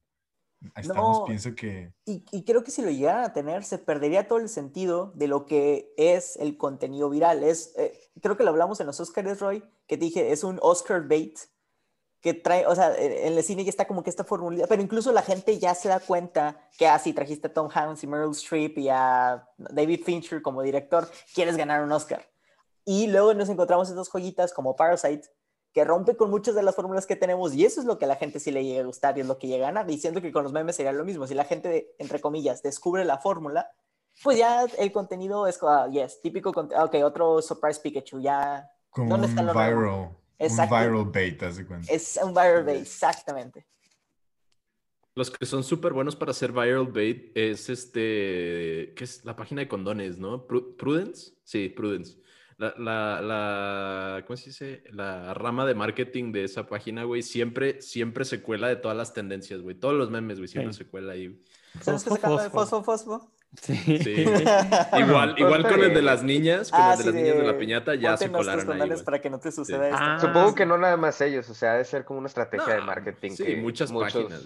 [0.75, 1.93] Estamos, pienso que...
[2.05, 5.47] Y, creo que si lo llegaran a tener, se perdería todo el sentido de lo
[5.47, 7.45] que es el contenido viral.
[7.45, 10.59] Es, eh, creo que lo hablamos en los Oscars, Roy, que te dije, es un
[10.63, 11.39] Oscar bait,
[12.27, 15.13] que trae, o sea, en el cine ya está como que esta fórmula, pero incluso
[15.13, 18.79] la gente ya se da cuenta que así trajiste a Tom Hanks y Meryl Streep
[18.79, 22.27] y a David Fincher como director, quieres ganar un Oscar.
[22.85, 25.29] Y luego nos encontramos estas joyitas como Parasite,
[25.73, 28.09] que rompe con muchas de las fórmulas que tenemos y eso es lo que a
[28.09, 30.21] la gente sí le llega a gustar y es lo que llega a ganar, diciendo
[30.21, 31.29] que con los memes sería lo mismo.
[31.29, 33.71] Si la gente, entre comillas, descubre la fórmula,
[34.25, 38.69] pues ya el contenido es, uh, yes, típico, ok, otro Surprise Pikachu, ya...
[38.91, 40.17] Como un viral.
[40.39, 41.93] Un viral bait, cuenta.
[41.93, 43.67] Es un viral bait, exactamente.
[45.15, 49.25] Los que son súper buenos para hacer viral bait es este, ¿qué es?
[49.25, 50.47] La página de condones, ¿no?
[50.47, 51.33] Prudence.
[51.43, 52.19] Sí, Prudence.
[52.59, 54.85] La, la, la, ¿cómo se dice?
[54.91, 59.13] La rama de marketing de esa página, güey, siempre, siempre se cuela de todas las
[59.13, 59.75] tendencias, güey.
[59.75, 61.43] Todos los memes, güey, siempre se cuela ahí.
[61.83, 63.31] ¿Sabes qué sacando de fosfo, fosfo?
[63.61, 63.75] Sí.
[64.99, 67.59] igual, igual con el de las niñas, con ah, el de las niñas de la
[67.59, 68.91] piñata, ya se colaron ahí.
[69.05, 69.99] para que no te suceda esto.
[70.01, 72.81] Ah, Supongo que no nada más ellos, o sea, debe ser como una estrategia de
[72.83, 73.33] marketing.
[73.33, 74.43] Sí, muchas páginas.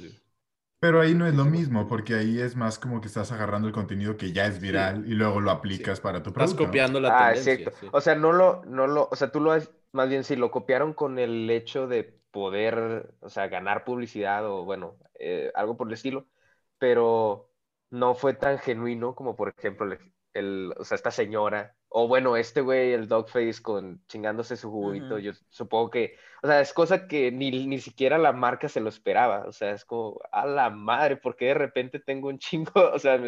[0.81, 3.75] Pero ahí no es lo mismo, porque ahí es más como que estás agarrando el
[3.75, 6.55] contenido que ya es viral y luego lo aplicas para tu producto.
[6.55, 7.71] Estás copiando la ah, tendencia.
[7.93, 10.51] O sea, no lo, no lo, o sea, tú lo has, más bien sí, lo
[10.51, 15.87] copiaron con el hecho de poder, o sea, ganar publicidad o bueno, eh, algo por
[15.89, 16.27] el estilo,
[16.79, 17.50] pero
[17.91, 19.97] no fue tan genuino como, por ejemplo,
[20.33, 25.19] el, o sea, esta señora, o bueno, este güey, el Dogface, con chingándose su juguito,
[25.19, 28.89] yo supongo que, o sea, es cosa que ni, ni siquiera la marca se lo
[28.89, 32.99] esperaba, o sea, es como, a la madre, porque de repente tengo un chingo, o
[32.99, 33.21] sea,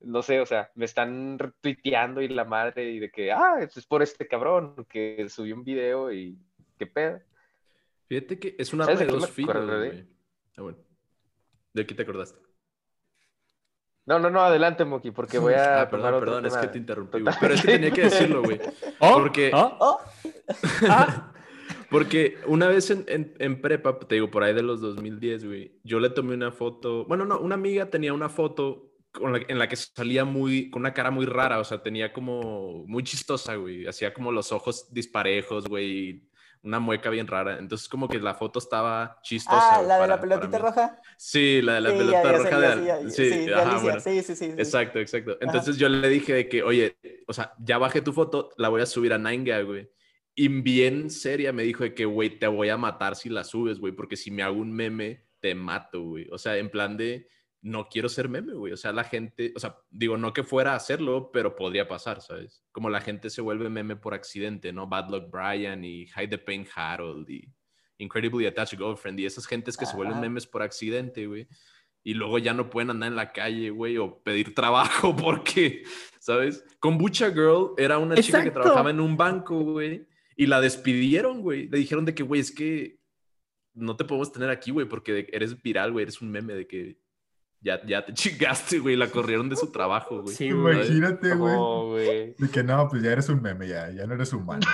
[0.00, 3.86] no sé, o sea, me están retuiteando y la madre, y de que, ah, es
[3.86, 6.36] por este cabrón que subió un video y
[6.76, 7.20] qué pedo.
[8.08, 10.06] Fíjate que es una de dos filos, güey.
[10.56, 10.78] Ah, bueno.
[11.72, 12.51] ¿De qué te acordaste?
[14.04, 15.82] No, no, no, adelante, Moki, porque voy a.
[15.82, 18.60] Ah, perdón, perdón, es que te interrumpí, Pero es que tenía que decirlo, güey.
[18.98, 19.14] ¿Oh?
[19.14, 19.50] Porque.
[19.54, 19.76] ¿Oh?
[19.80, 20.00] ¿Oh?
[20.88, 21.32] ¿Ah?
[21.90, 26.00] porque una vez en, en, prepa, te digo, por ahí de los 2010, güey, yo
[26.00, 27.04] le tomé una foto.
[27.04, 30.94] Bueno, no, una amiga tenía una foto con en la que salía muy, con una
[30.94, 33.86] cara muy rara, o sea, tenía como muy chistosa, güey.
[33.86, 36.31] Hacía como los ojos disparejos, güey
[36.62, 37.58] una mueca bien rara.
[37.58, 39.78] Entonces, como que la foto estaba chistosa.
[39.78, 41.00] Ah, la de la pelotita roja.
[41.16, 45.36] Sí, la de la pelota roja de, sí, sí, sí, Exacto, exacto.
[45.40, 46.96] Entonces yo le dije de que, oye,
[47.26, 49.90] o sea, ya bajé tu foto, la voy a subir a Ninega, güey.
[50.34, 53.78] Y bien seria me dijo de que, güey, te voy a matar si la subes,
[53.78, 56.28] güey, porque si me hago un meme, te mato, güey.
[56.30, 57.28] O sea, en plan de
[57.62, 58.72] no quiero ser meme, güey.
[58.72, 62.20] O sea, la gente, o sea, digo, no que fuera a hacerlo, pero podría pasar,
[62.20, 62.64] ¿sabes?
[62.72, 64.88] Como la gente se vuelve meme por accidente, ¿no?
[64.88, 67.48] Bad Luck Brian y Hide the Pain Harold y
[67.98, 71.46] Incredibly Attached Girlfriend y esas gentes que se vuelven memes por accidente, güey.
[72.02, 75.84] Y luego ya no pueden andar en la calle, güey, o pedir trabajo porque,
[76.18, 76.64] ¿sabes?
[76.80, 81.42] Con Bucha Girl era una chica que trabajaba en un banco, güey, y la despidieron,
[81.42, 81.68] güey.
[81.68, 82.98] Le dijeron de que, güey, es que
[83.72, 87.01] no te podemos tener aquí, güey, porque eres viral, güey, eres un meme de que
[87.62, 88.96] ya, ya te chingaste, güey.
[88.96, 90.34] La corrieron de su trabajo, güey.
[90.34, 92.34] Sí, Imagínate, güey.
[92.36, 94.66] de que no, pues ya eres un meme, ya, ya no eres humano.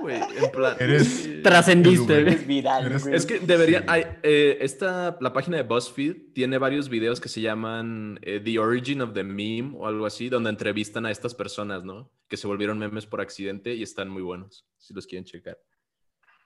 [0.00, 0.76] Güey, en plan.
[0.78, 1.42] Eres.
[1.42, 2.92] Trascendiste, eres viral.
[2.92, 3.84] Es que debería.
[3.88, 8.58] Hay, eh, esta, la página de BuzzFeed tiene varios videos que se llaman eh, The
[8.58, 12.10] Origin of the Meme o algo así, donde entrevistan a estas personas, ¿no?
[12.28, 15.58] Que se volvieron memes por accidente y están muy buenos, si los quieren checar.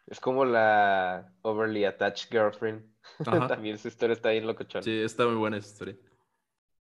[0.06, 2.84] Es como la Overly Attached Girlfriend.
[3.48, 4.82] También su historia está bien locochón.
[4.82, 5.96] Sí, está muy buena esa historia.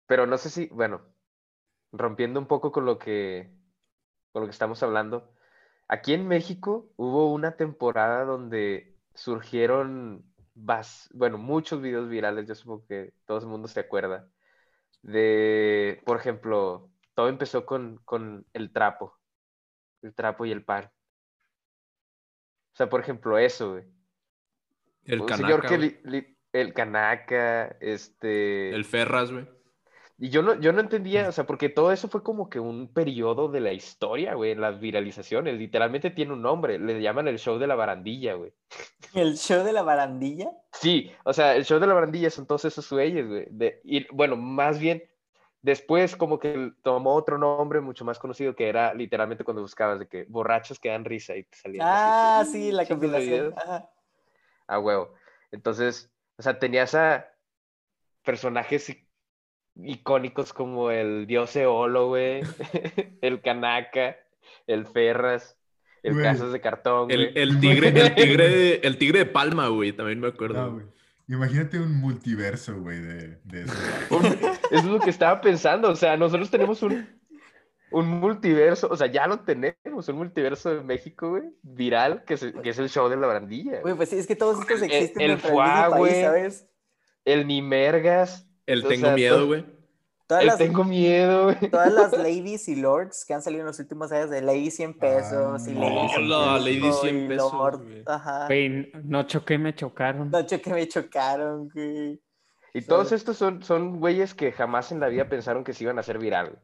[0.07, 1.01] Pero no sé si, bueno,
[1.91, 3.51] rompiendo un poco con lo que,
[4.31, 5.33] con lo que estamos hablando,
[5.87, 10.25] aquí en México hubo una temporada donde surgieron,
[11.13, 14.29] bueno, muchos videos virales, yo supongo que todo el mundo se acuerda,
[15.01, 19.17] de, por ejemplo, todo empezó con, con el trapo,
[20.01, 20.91] el trapo y el pan.
[22.73, 23.94] O sea, por ejemplo, eso, güey.
[25.05, 28.69] El Un señor que el canaca, este.
[28.73, 29.45] El Ferras, güey.
[30.17, 32.87] Y yo no, yo no entendía, o sea, porque todo eso fue como que un
[32.93, 35.57] periodo de la historia, güey, las viralizaciones.
[35.57, 38.53] Literalmente tiene un nombre, le llaman el show de la barandilla, güey.
[39.13, 40.51] ¿El show de la barandilla?
[40.71, 43.47] Sí, o sea, el show de la barandilla son todos esos güeyes, güey.
[43.83, 45.03] y bueno, más bien,
[45.65, 50.07] Después como que tomó otro nombre mucho más conocido que era literalmente cuando buscabas de
[50.07, 51.87] que borrachos que dan risa y te salían.
[51.89, 53.51] Ah, sí, la compilación.
[54.67, 55.13] Ah, huevo.
[55.51, 57.27] Entonces, o sea, tenías a
[58.23, 58.95] personajes
[59.75, 62.41] icónicos como el dios Eolo, güey,
[63.21, 64.17] el Kanaka,
[64.67, 65.57] el Ferras,
[66.03, 70.19] el Casas de Cartón, el, el, tigre, el tigre, el tigre de Palma, güey, también
[70.19, 70.81] me acuerdo.
[71.27, 73.73] Imagínate un multiverso, güey, de, eso.
[74.21, 75.89] eso es lo que estaba pensando.
[75.89, 77.07] O sea, nosotros tenemos un.
[77.91, 82.53] Un multiverso, o sea, ya lo tenemos, un multiverso de México, güey, viral, que, es-
[82.63, 83.81] que es el show de la barandilla.
[83.81, 86.21] Güey, pues sí, es que todos estos El- existen el mismo país, güey.
[86.23, 86.67] ¿sabes?
[87.23, 89.65] El ni mergas, El O tengo sea, miedo, güey.
[90.27, 91.69] Todas el las, tengo miedo, güey.
[91.69, 94.97] todas las ladies y lords que han salido en los últimos años de Lady 100
[94.97, 98.03] pesos y Ah, Lady 100 hola, pesos Lady 100 y pesos, Lord, güey.
[98.07, 98.47] Ajá.
[98.47, 100.31] Güey, no choqué, me chocaron.
[100.31, 102.19] Noche que me chocaron, güey.
[102.73, 105.97] Y todos estos son, son güeyes que jamás en la vida pensaron que se iban
[105.97, 106.59] a hacer viral.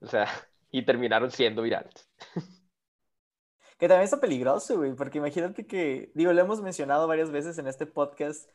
[0.00, 0.26] O sea,
[0.70, 2.08] y terminaron siendo virales.
[3.78, 7.66] Que también está peligroso, güey, porque imagínate que, digo, lo hemos mencionado varias veces en
[7.66, 8.48] este podcast,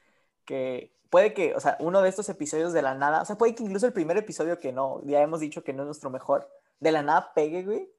[0.45, 3.53] que puede que, o sea, uno de estos episodios de la nada, o sea, puede
[3.53, 6.49] que incluso el primer episodio que no, ya hemos dicho que no es nuestro mejor,
[6.79, 7.91] de la nada pegue, güey.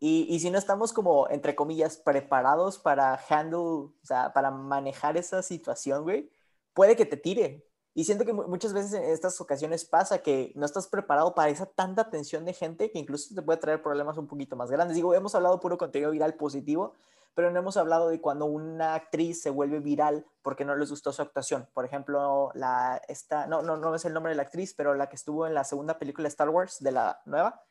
[0.00, 5.16] Y, y si no estamos como, entre comillas, preparados para handle, o sea, para manejar
[5.16, 6.30] esa situación, güey,
[6.72, 7.67] puede que te tire.
[7.98, 11.50] Y siento que mu- muchas veces en estas ocasiones pasa que no estás preparado para
[11.50, 14.94] esa tanta atención de gente que incluso te puede traer problemas un poquito más grandes.
[14.94, 16.94] Digo, hemos hablado puro contenido viral positivo,
[17.34, 21.12] pero no hemos hablado de cuando una actriz se vuelve viral porque no les gustó
[21.12, 21.68] su actuación.
[21.74, 25.08] Por ejemplo, la esta, no, no, no es el nombre de la actriz, pero la
[25.08, 27.64] que estuvo en la segunda película de Star Wars, de la nueva.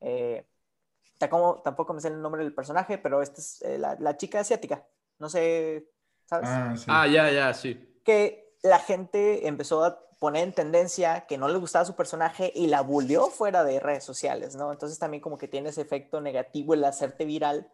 [0.00, 0.46] Eh,
[1.16, 4.40] tampoco, tampoco me sé el nombre del personaje, pero esta es eh, la, la chica
[4.40, 4.86] asiática.
[5.18, 5.90] No sé,
[6.26, 6.50] ¿sabes?
[6.50, 6.84] Ah, sí.
[6.86, 8.02] Ah, ya, ya, sí.
[8.04, 12.66] que la gente empezó a poner en tendencia que no le gustaba su personaje y
[12.66, 14.70] la bulleó fuera de redes sociales, ¿no?
[14.70, 17.70] Entonces también como que tiene ese efecto negativo el hacerte viral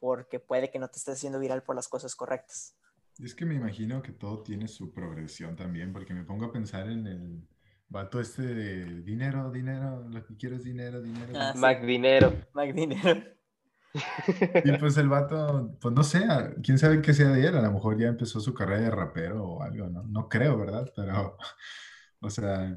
[0.00, 2.74] porque puede que no te estés haciendo viral por las cosas correctas.
[3.22, 6.88] Es que me imagino que todo tiene su progresión también, porque me pongo a pensar
[6.88, 7.48] en el
[7.88, 11.32] vato este de dinero, dinero, lo que quiero es dinero, dinero.
[11.34, 11.52] Ah, dinero".
[11.52, 11.58] sí.
[11.58, 12.32] Mac Dinero.
[12.54, 13.22] Mac Dinero.
[14.64, 17.62] Y pues el vato, pues no sé, a- quién sabe qué sea de él, a
[17.62, 20.02] lo mejor ya empezó su carrera de rapero o algo, ¿no?
[20.04, 20.90] No creo, ¿verdad?
[20.94, 21.36] Pero,
[22.20, 22.76] o sea,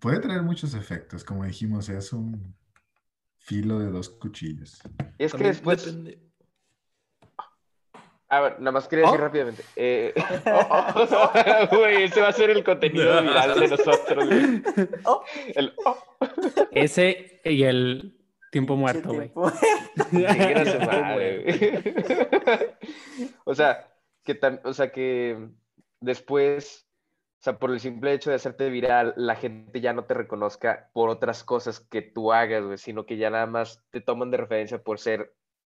[0.00, 2.56] puede traer muchos efectos, como dijimos, es un
[3.38, 4.80] filo de dos cuchillos.
[5.18, 6.18] Y es que También después, depende-
[8.28, 9.24] a ver, nada más quería decir ¿Oh?
[9.24, 9.62] rápidamente.
[9.76, 10.14] eh,
[10.46, 11.30] oh, oh,
[11.76, 14.62] Güey, ese va a ser el contenido viral de nosotros, güey.
[15.04, 15.22] Oh,
[15.54, 15.98] El oh.
[16.70, 18.18] Ese y el
[18.52, 19.32] tiempo muerto, güey.
[23.44, 23.88] O sea,
[24.24, 25.48] que tam- o sea, que
[26.00, 26.86] después,
[27.40, 30.90] o sea, por el simple hecho de hacerte viral, la gente ya no te reconozca
[30.92, 34.36] por otras cosas que tú hagas, güey, sino que ya nada más te toman de
[34.36, 35.34] referencia por ser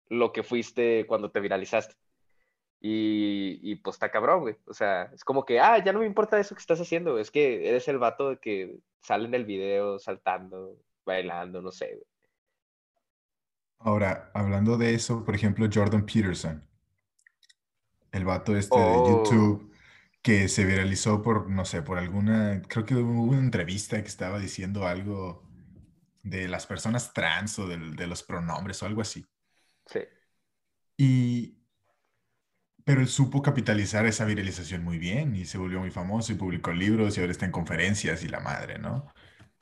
[0.08, 1.94] lo que fuiste cuando te viralizaste.
[2.80, 4.56] Y, y pues está cabrón, güey.
[4.66, 7.22] O sea, es como que, ah, ya no me importa eso que estás haciendo, güey.
[7.22, 11.86] Es que eres el vato de que sale en el video saltando, bailando, no sé,
[11.94, 12.06] güey.
[13.84, 16.64] Ahora, hablando de eso, por ejemplo, Jordan Peterson,
[18.12, 19.06] el vato este de Oh.
[19.24, 19.72] YouTube
[20.22, 24.38] que se viralizó por, no sé, por alguna, creo que hubo una entrevista que estaba
[24.38, 25.42] diciendo algo
[26.22, 29.26] de las personas trans o del- de los pronombres o algo así.
[29.86, 30.00] Sí.
[30.96, 31.58] Y,
[32.84, 36.72] pero él supo capitalizar esa viralización muy bien y se volvió muy famoso y publicó
[36.72, 39.06] libros y ahora está en conferencias y la madre, ¿no?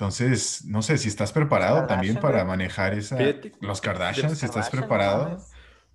[0.00, 2.46] Entonces, no sé si estás preparado también para güey.
[2.46, 5.38] manejar esa, Fíjate, los Kardashians, si estás Kardashian, no preparado,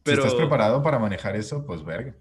[0.06, 2.16] si estás preparado para manejar eso, pues verga.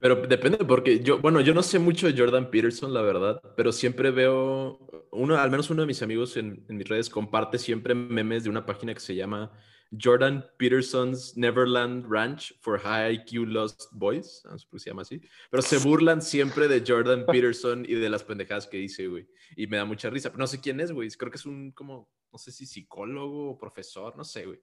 [0.00, 3.70] Pero depende, porque yo, bueno, yo no sé mucho de Jordan Peterson, la verdad, pero
[3.70, 4.80] siempre veo,
[5.12, 8.50] uno, al menos uno de mis amigos en, en mis redes comparte siempre memes de
[8.50, 9.52] una página que se llama
[10.00, 15.20] Jordan Peterson's Neverland Ranch for High IQ Lost Boys, qué se llama así,
[15.50, 19.26] pero se burlan siempre de Jordan Peterson y de las pendejadas que dice, güey,
[19.56, 21.72] y me da mucha risa, pero no sé quién es, güey, creo que es un
[21.72, 24.60] como, no sé si psicólogo o profesor, no sé, güey,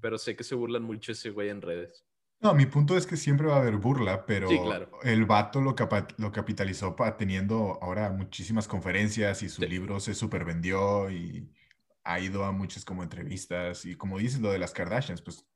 [0.00, 2.04] pero sé que se burlan mucho ese güey en redes.
[2.40, 4.90] No, mi punto es que siempre va a haber burla, pero Sí, claro.
[5.04, 9.68] el vato lo, capa- lo capitalizó teniendo ahora muchísimas conferencias y su Sí.
[9.68, 11.48] libro se supervendió y
[12.04, 15.46] ha ido a muchas como entrevistas y como dices lo de las Kardashians, pues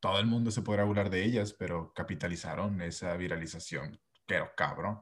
[0.00, 5.00] todo el mundo se podrá burlar de ellas, pero capitalizaron esa viralización, pero cabrón.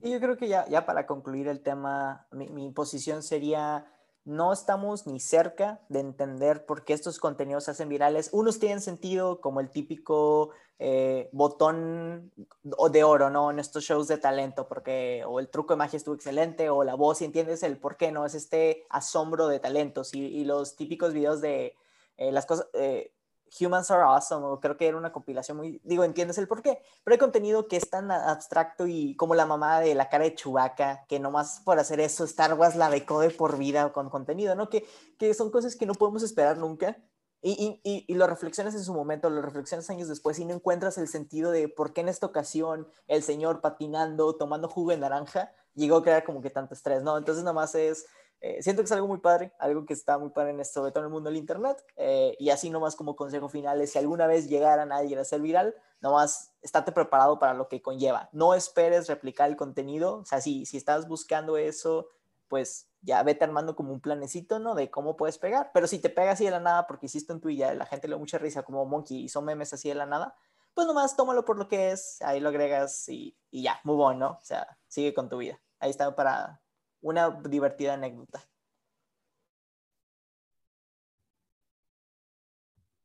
[0.00, 3.86] Y yo creo que ya, para concluir el tema, mi posición sería,
[4.24, 8.30] no estamos ni cerca de entender por qué estos contenidos se hacen virales.
[8.32, 13.50] Unos tienen sentido como el típico eh, botón de oro, ¿no?
[13.50, 16.94] En estos shows de talento, porque o el truco de magia estuvo excelente, o la
[16.94, 18.24] voz, y entiendes el por qué, ¿no?
[18.24, 21.76] Es este asombro de talentos y, y los típicos videos de
[22.16, 22.68] eh, las cosas...
[22.74, 23.12] eh,
[23.60, 26.82] Humans are awesome, o creo que era una compilación muy, digo, entiendes el por qué,
[27.04, 30.34] pero hay contenido que es tan abstracto y como la mamá de la cara de
[30.34, 34.54] Chewbacca, que nomás por hacer eso Star Wars la becó de por vida con contenido,
[34.54, 34.68] ¿no?
[34.68, 34.86] Que,
[35.18, 36.96] que son cosas que no podemos esperar nunca.
[37.44, 40.54] Y, y, y, y lo reflexionas en su momento, lo reflexionas años después y no
[40.54, 44.98] encuentras el sentido de por qué en esta ocasión el señor patinando, tomando jugo de
[44.98, 47.18] naranja, llegó a crear como que tanto estrés, ¿no?
[47.18, 48.06] Entonces nomás es
[48.44, 50.90] Eh, siento que es algo muy padre, algo que está muy padre en esto, sobre
[50.90, 51.82] todo el mundo del Internet.
[51.96, 55.40] eh, y así nomás como consejo final es, si alguna vez llegara nadie a ser
[55.40, 58.28] viral, nomás estate preparado para lo que conlleva.
[58.32, 60.18] No esperes replicar el contenido.
[60.18, 62.08] O sea, si, si estás buscando eso,
[62.48, 64.74] pues ya vete armando como un planecito, ¿no?
[64.74, 65.70] De cómo puedes pegar.
[65.72, 68.08] Pero si te pegas así de la nada porque hiciste un tweet y la gente
[68.08, 70.34] le da mucha risa como Monkey y son memes así de la nada,
[70.74, 74.18] pues nomás tómalo por lo que es, ahí lo agregas y, y ya, muy bueno,
[74.18, 74.30] ¿no?
[74.32, 75.60] O sea, sigue con tu vida.
[75.78, 76.61] Ahí está para
[77.02, 78.42] una divertida anécdota.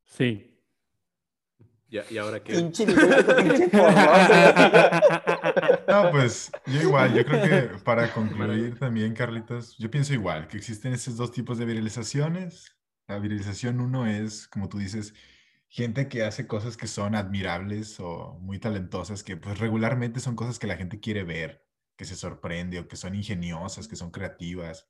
[0.05, 0.53] Sí.
[1.89, 2.53] ¿Y, y ahora qué?
[5.87, 10.57] No, pues yo igual, yo creo que para concluir también, Carlitos, yo pienso igual, que
[10.57, 12.75] existen esos dos tipos de viralizaciones.
[13.07, 15.13] La viralización uno es, como tú dices,
[15.69, 20.59] gente que hace cosas que son admirables o muy talentosas, que pues regularmente son cosas
[20.59, 21.65] que la gente quiere ver,
[21.97, 24.89] que se sorprende o que son ingeniosas, que son creativas.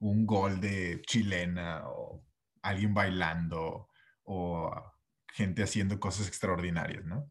[0.00, 2.24] Un gol de chilena o
[2.62, 3.88] alguien bailando
[4.24, 4.72] o
[5.32, 7.30] gente haciendo cosas extraordinarias, ¿no?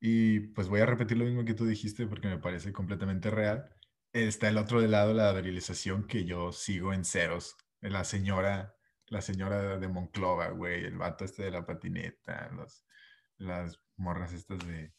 [0.00, 3.68] Y pues voy a repetir lo mismo que tú dijiste porque me parece completamente real.
[4.12, 7.56] Está el otro de lado, la viralización que yo sigo en ceros.
[7.80, 8.74] La señora,
[9.06, 12.84] la señora de Monclova, güey, el vato este de la patineta, los,
[13.38, 14.92] las morras estas de...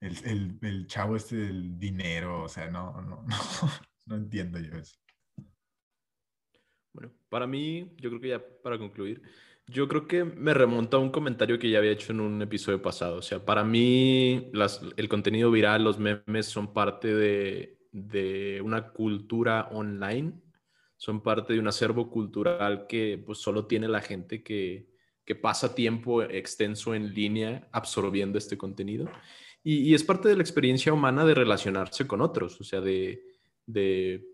[0.00, 3.70] El, el, el chavo este del dinero, o sea, no, no, no,
[4.06, 4.96] no entiendo yo eso.
[6.92, 9.22] Bueno, para mí, yo creo que ya para concluir,
[9.66, 12.82] yo creo que me remonta a un comentario que ya había hecho en un episodio
[12.82, 13.18] pasado.
[13.18, 18.90] O sea, para mí las, el contenido viral, los memes son parte de, de una
[18.90, 20.32] cultura online,
[20.96, 24.88] son parte de un acervo cultural que pues solo tiene la gente que,
[25.24, 29.08] que pasa tiempo extenso en línea absorbiendo este contenido.
[29.62, 33.22] Y, y, es parte de la experiencia humana de relacionarse con otros, o sea, de,
[33.66, 34.24] de,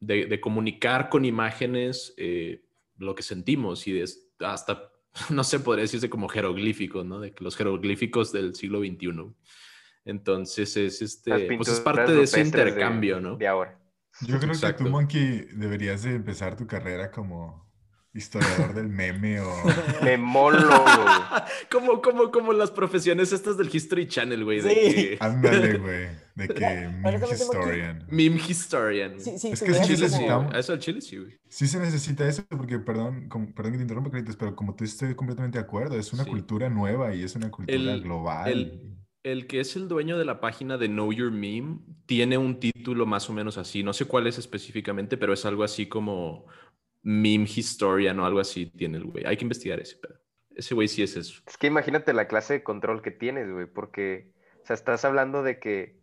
[0.00, 2.64] de, de comunicar con imágenes eh,
[2.96, 4.08] lo que sentimos y de,
[4.40, 4.90] hasta,
[5.30, 7.20] no sé, podría decirse como jeroglíficos, ¿no?
[7.20, 9.34] De los jeroglíficos del siglo XXI.
[10.06, 13.36] Entonces es, este, pues es parte de ese intercambio, de, ¿no?
[13.36, 13.78] De ahora.
[14.26, 14.78] Yo creo Exacto.
[14.78, 17.69] que tú, Monkey, deberías de empezar tu carrera como
[18.12, 19.52] historiador del meme o...
[20.02, 20.84] Memólogo.
[21.70, 24.60] como, como, como las profesiones estas del History Channel, güey.
[24.62, 24.68] Sí.
[24.68, 25.16] Que...
[25.20, 26.06] Ándale, güey.
[26.34, 28.06] De que meme historian.
[28.10, 29.20] Meme historian.
[29.20, 31.38] Sí, sí, es sí, que sí es como- necesitamos- Eso al chile sí, güey.
[31.48, 34.84] Sí se necesita eso porque, perdón, como- perdón que te interrumpa, Carlitos, pero como tú
[34.84, 36.30] estoy completamente de acuerdo, es una Sí.
[36.30, 38.50] cultura nueva y es una cultura El- global.
[38.50, 42.58] el- El que es el dueño de la página de Know Your Meme tiene un
[42.58, 43.82] título más o menos así.
[43.82, 46.46] No sé cuál es específicamente, pero es algo así como
[47.02, 49.24] Meme Historian o algo así tiene el güey.
[49.24, 50.18] Hay que investigar ese pedo.
[50.54, 51.42] Ese güey sí es eso.
[51.46, 54.32] Es que imagínate la clase de control que tienes, güey, porque,
[54.62, 56.00] o sea, estás hablando de que,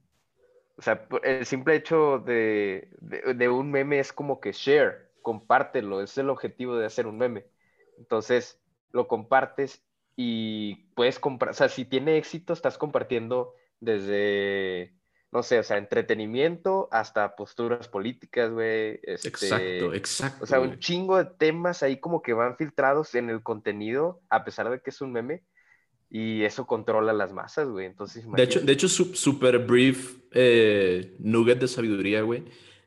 [0.78, 6.02] o sea, el simple hecho de, de, de un meme es como que share, compártelo,
[6.02, 7.46] es el objetivo de hacer un meme.
[7.98, 8.60] Entonces,
[8.92, 9.84] lo compartes
[10.16, 14.97] y puedes comprar, o sea, si tiene éxito, estás compartiendo desde,
[15.32, 19.00] no sé, o sea, entretenimiento hasta posturas políticas, güey.
[19.04, 20.44] este, Exacto, exacto.
[20.44, 24.44] o sea, un chingo de temas ahí como que van filtrados en el contenido, a
[24.46, 25.44] pesar de que es un meme,
[26.10, 27.86] y eso controla las masas, güey.
[27.86, 32.46] Entonces, De hecho, de hecho, su- super brief eh, nugget de sabiduría, güey.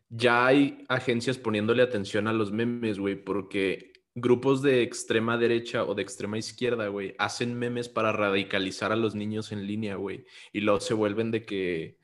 [0.09, 5.95] Ya hay agencias poniéndole atención a los memes, güey, porque grupos de extrema derecha o
[5.95, 10.61] de extrema izquierda, güey, hacen memes para radicalizar a los niños en línea, güey, y
[10.63, 12.00] luego se vuelven de que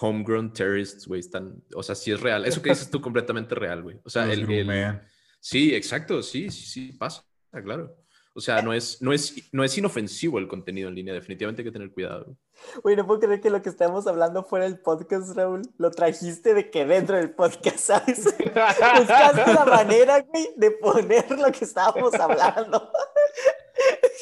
[0.00, 2.44] homegrown terrorists, güey, están, o sea, sí es real.
[2.44, 4.00] Eso que dices tú completamente real, güey.
[4.04, 5.00] O sea, el, el-.
[5.40, 7.24] Sí, exacto, sí, sí, sí, pasa,
[7.64, 7.96] claro.
[8.34, 11.66] O sea, no es, no es, no es inofensivo el contenido en línea, definitivamente hay
[11.66, 12.36] que tener cuidado.
[12.84, 12.94] güey.
[12.94, 16.70] No puedo creer que lo que estamos hablando fuera del podcast, Raúl, lo trajiste de
[16.70, 18.24] que dentro del podcast, ¿sabes?
[18.38, 22.92] Buscaste la manera, güey, de poner lo que estábamos hablando.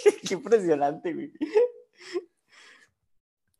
[0.26, 1.32] Qué impresionante, güey.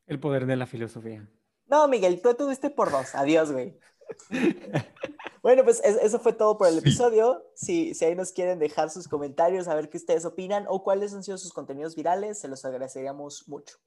[0.07, 1.29] El poder de la filosofía.
[1.67, 3.13] No, Miguel, tú tuviste por dos.
[3.15, 3.77] Adiós, güey.
[5.41, 6.79] Bueno, pues es- eso fue todo por el Sí.
[6.79, 7.45] episodio.
[7.55, 11.13] Si, si ahí nos quieren dejar sus comentarios, a ver qué ustedes opinan o cuáles
[11.13, 13.77] han sido sus contenidos virales, se los agradeceríamos mucho.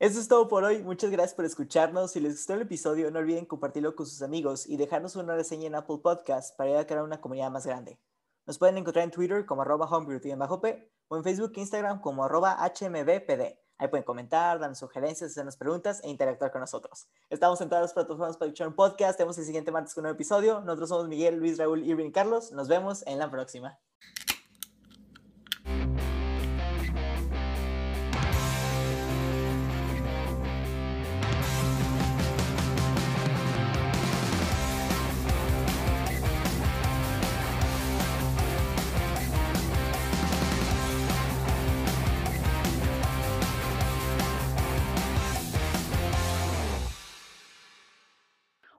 [0.00, 0.82] Eso es todo por hoy.
[0.82, 2.12] Muchas gracias por escucharnos.
[2.12, 5.66] Si les gustó el episodio, no olviden compartirlo con sus amigos y dejarnos una reseña
[5.68, 7.98] en Apple Podcast para ayudar a crear una comunidad más grande.
[8.44, 12.56] Nos pueden encontrar en Twitter como arroba homebrew-p o en Facebook e Instagram como arroba
[12.60, 13.56] hmbpd.
[13.78, 17.08] Ahí pueden comentar, darnos sugerencias, hacernos preguntas e interactuar con nosotros.
[17.28, 19.16] Estamos en todas las plataformas para escuchar un podcast.
[19.16, 20.60] Tenemos el siguiente martes con un nuevo episodio.
[20.60, 22.52] Nosotros somos Miguel, Luis, Raúl, Irving y Carlos.
[22.52, 23.78] Nos vemos en la próxima.